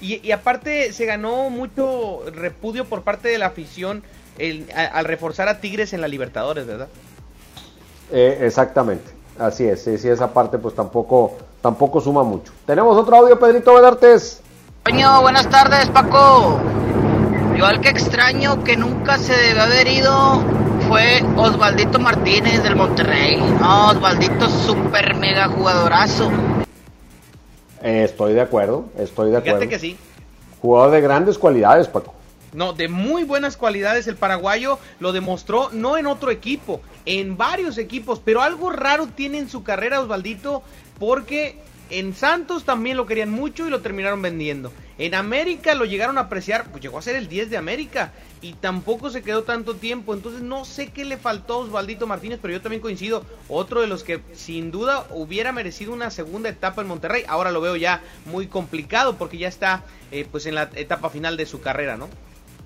Y, 0.00 0.20
y 0.26 0.32
aparte 0.32 0.92
se 0.92 1.04
ganó 1.06 1.48
mucho 1.50 2.20
repudio 2.34 2.84
por 2.84 3.02
parte 3.02 3.28
de 3.28 3.38
la 3.38 3.46
afición 3.46 4.02
el- 4.38 4.66
a- 4.74 4.86
al 4.86 5.04
reforzar 5.04 5.48
a 5.48 5.60
Tigres 5.60 5.92
en 5.92 6.00
la 6.00 6.08
Libertadores, 6.08 6.66
¿verdad? 6.66 6.88
Eh, 8.16 8.46
exactamente, 8.46 9.10
así 9.40 9.64
es, 9.64 9.82
sí, 9.82 9.98
sí, 9.98 10.08
esa 10.08 10.32
parte 10.32 10.56
pues 10.56 10.72
tampoco, 10.72 11.32
tampoco 11.60 12.00
suma 12.00 12.22
mucho. 12.22 12.52
Tenemos 12.64 12.96
otro 12.96 13.16
audio, 13.16 13.36
Pedrito 13.36 13.74
Vedartes. 13.74 14.40
Toño, 14.84 15.20
buenas 15.20 15.50
tardes, 15.50 15.88
Paco. 15.88 16.60
Yo 17.56 17.66
al 17.66 17.80
que 17.80 17.88
extraño 17.88 18.62
que 18.62 18.76
nunca 18.76 19.18
se 19.18 19.36
debe 19.36 19.60
haber 19.60 19.88
ido 19.88 20.44
fue 20.86 21.24
Osvaldito 21.36 21.98
Martínez 21.98 22.62
del 22.62 22.76
Monterrey. 22.76 23.40
No, 23.60 23.88
Osvaldito 23.88 24.48
super 24.48 25.16
mega 25.16 25.48
jugadorazo. 25.48 26.30
Eh, 27.82 28.04
estoy 28.04 28.34
de 28.34 28.42
acuerdo, 28.42 28.84
estoy 28.96 29.32
de 29.32 29.38
acuerdo. 29.38 29.58
Fíjate 29.58 29.68
que 29.68 29.78
sí. 29.80 29.98
Jugador 30.62 30.92
de 30.92 31.00
grandes 31.00 31.36
cualidades, 31.36 31.88
Paco. 31.88 32.14
No, 32.54 32.72
de 32.72 32.88
muy 32.88 33.24
buenas 33.24 33.56
cualidades 33.56 34.06
el 34.06 34.14
paraguayo 34.14 34.78
lo 35.00 35.12
demostró 35.12 35.70
no 35.72 35.98
en 35.98 36.06
otro 36.06 36.30
equipo, 36.30 36.80
en 37.04 37.36
varios 37.36 37.78
equipos, 37.78 38.20
pero 38.24 38.42
algo 38.42 38.70
raro 38.70 39.08
tiene 39.08 39.38
en 39.38 39.48
su 39.48 39.64
carrera 39.64 40.00
Osvaldito 40.00 40.62
porque 41.00 41.58
en 41.90 42.14
Santos 42.14 42.64
también 42.64 42.96
lo 42.96 43.06
querían 43.06 43.30
mucho 43.30 43.66
y 43.66 43.70
lo 43.70 43.80
terminaron 43.80 44.22
vendiendo. 44.22 44.72
En 44.98 45.16
América 45.16 45.74
lo 45.74 45.84
llegaron 45.84 46.16
a 46.16 46.22
apreciar, 46.22 46.70
pues 46.70 46.80
llegó 46.80 46.98
a 46.98 47.02
ser 47.02 47.16
el 47.16 47.28
10 47.28 47.50
de 47.50 47.56
América 47.56 48.12
y 48.40 48.52
tampoco 48.52 49.10
se 49.10 49.22
quedó 49.22 49.42
tanto 49.42 49.74
tiempo, 49.74 50.14
entonces 50.14 50.40
no 50.40 50.64
sé 50.64 50.92
qué 50.92 51.04
le 51.04 51.16
faltó 51.16 51.54
a 51.54 51.58
Osvaldito 51.58 52.06
Martínez, 52.06 52.38
pero 52.40 52.54
yo 52.54 52.60
también 52.60 52.80
coincido, 52.80 53.26
otro 53.48 53.80
de 53.80 53.88
los 53.88 54.04
que 54.04 54.20
sin 54.32 54.70
duda 54.70 55.08
hubiera 55.10 55.50
merecido 55.50 55.92
una 55.92 56.10
segunda 56.10 56.48
etapa 56.48 56.82
en 56.82 56.88
Monterrey, 56.88 57.24
ahora 57.26 57.50
lo 57.50 57.60
veo 57.60 57.74
ya 57.74 58.00
muy 58.26 58.46
complicado 58.46 59.16
porque 59.16 59.38
ya 59.38 59.48
está 59.48 59.82
eh, 60.12 60.26
pues 60.30 60.46
en 60.46 60.54
la 60.54 60.70
etapa 60.76 61.10
final 61.10 61.36
de 61.36 61.46
su 61.46 61.60
carrera, 61.60 61.96
¿no? 61.96 62.08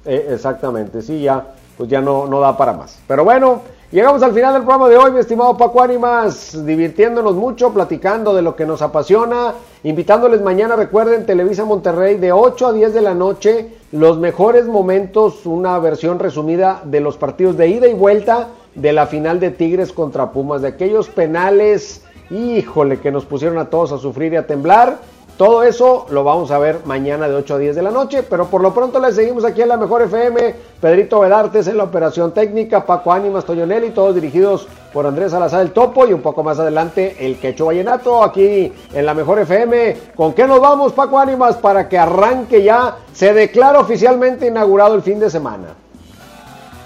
Eh, 0.05 0.29
exactamente, 0.31 1.03
sí, 1.03 1.23
ya, 1.23 1.45
pues 1.77 1.89
ya 1.89 2.01
no, 2.01 2.27
no 2.27 2.41
da 2.41 2.57
para 2.57 2.73
más. 2.73 2.99
Pero 3.07 3.25
bueno, 3.25 3.63
llegamos 3.91 4.23
al 4.23 4.33
final 4.33 4.55
del 4.55 4.63
programa 4.63 4.89
de 4.89 4.97
hoy, 4.97 5.13
mi 5.13 5.21
estimado 5.21 5.57
Paco 5.57 5.83
Ánimas, 5.83 6.65
divirtiéndonos 6.65 7.35
mucho, 7.35 7.73
platicando 7.73 8.35
de 8.35 8.43
lo 8.43 8.57
que 8.57 8.67
nos 8.67 8.83
apasiona, 8.83 9.55
invitándoles 9.83 10.41
mañana, 10.41 10.77
recuerden, 10.77 11.27
Televisa 11.27 11.65
Monterrey 11.65 12.17
de 12.17 12.33
8 12.33 12.69
a 12.69 12.73
10 12.73 12.95
de 12.95 13.03
la 13.03 13.15
noche, 13.15 13.77
los 13.93 14.19
mejores 14.19 14.67
momentos, 14.67 15.47
una 15.47 15.79
versión 15.79 16.19
resumida 16.19 16.81
de 16.85 17.01
los 17.01 17.17
partidos 17.17 17.57
de 17.57 17.69
ida 17.69 17.89
y 17.89 17.95
vuelta 17.95 18.49
de 18.75 18.93
la 18.93 19.07
final 19.07 19.41
de 19.41 19.51
Tigres 19.51 19.93
contra 19.93 20.31
Pumas, 20.31 20.63
de 20.63 20.69
aquellos 20.69 21.09
penales, 21.09 22.03
híjole, 22.31 23.01
que 23.01 23.11
nos 23.11 23.25
pusieron 23.25 23.59
a 23.59 23.71
todos 23.71 23.93
a 23.93 23.99
sufrir 23.99 24.33
y 24.33 24.37
a 24.37 24.47
temblar. 24.47 24.99
Todo 25.39 25.63
eso 25.63 26.05
lo 26.11 26.25
vamos 26.25 26.51
a 26.51 26.59
ver 26.59 26.81
mañana 26.85 27.29
de 27.29 27.37
8 27.37 27.55
a 27.55 27.59
10 27.59 27.77
de 27.77 27.83
la 27.83 27.93
noche, 27.93 28.25
pero 28.25 28.47
por 28.47 28.61
lo 28.61 28.75
pronto 28.75 28.99
les 28.99 29.15
seguimos 29.15 29.45
aquí 29.45 29.63
en 29.63 29.69
la 29.69 29.77
Mejor 29.77 30.03
FM, 30.03 30.53
Pedrito 30.81 31.21
Vedartes 31.21 31.69
en 31.69 31.77
la 31.77 31.85
operación 31.85 32.35
técnica, 32.35 32.85
Paco 32.85 33.13
Ánimas, 33.13 33.45
Toñonelli, 33.45 33.91
todos 33.91 34.17
dirigidos 34.17 34.67
por 34.93 35.07
Andrés 35.07 35.31
Salazar 35.31 35.61
el 35.61 35.71
Topo 35.71 36.09
y 36.09 36.13
un 36.13 36.23
poco 36.23 36.43
más 36.43 36.59
adelante 36.59 37.15
el 37.21 37.39
Quecho 37.39 37.67
Vallenato 37.67 38.25
aquí 38.25 38.73
en 38.93 39.07
la 39.07 39.15
Mejor 39.15 39.39
FM. 39.39 39.97
¿Con 40.17 40.33
qué 40.33 40.45
nos 40.45 40.61
vamos, 40.61 40.93
Paco 40.93 41.21
Ánimas, 41.21 41.55
para 41.55 41.89
que 41.89 41.97
arranque 41.97 42.65
ya, 42.65 42.97
se 43.13 43.33
declara 43.33 43.79
oficialmente 43.79 44.49
inaugurado 44.49 44.97
el 44.97 45.03
fin 45.03 45.21
de 45.21 45.31
semana? 45.31 45.69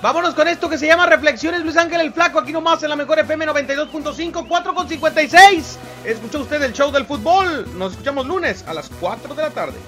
Vámonos 0.03 0.35
con 0.35 0.49
esto 0.49 0.69
que 0.69 0.79
se 0.79 0.89
llama 0.89 1.07
Reflexiones 1.07 1.63
Luis 1.63 1.77
Ángel 1.77 2.01
el 2.01 2.13
Flaco, 2.13 2.41
aquí 2.41 2.53
nomás 2.53 2.83
en 2.83 2.89
la 2.89 2.97
mejor 2.97 3.21
FM 3.21 3.47
92.5, 3.47 4.49
4 4.49 4.75
con 4.75 4.89
56. 4.89 5.79
Escuchó 6.05 6.41
usted 6.41 6.61
el 6.61 6.73
show 6.73 6.91
del 6.91 7.07
fútbol. 7.07 7.69
Nos 7.79 7.93
escuchamos 7.93 8.27
lunes 8.27 8.65
a 8.67 8.75
las 8.75 8.91
4 8.99 9.33
de 9.33 9.43
la 9.43 9.51
tarde. 9.51 9.79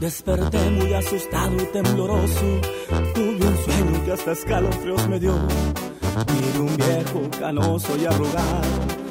Desperté 0.00 0.58
muy 0.70 0.94
asustado 0.94 1.54
y 1.62 1.66
tembloroso. 1.66 2.60
Tuve 3.14 3.46
un 3.46 3.64
sueño 3.64 4.04
que 4.04 4.12
hasta 4.12 4.32
escalofríos 4.32 5.08
me 5.08 5.20
dio. 5.20 5.38
Miré 6.34 6.58
un 6.58 6.76
viejo 6.76 7.30
canoso 7.38 7.96
y 7.96 8.04
arrugado. 8.04 9.05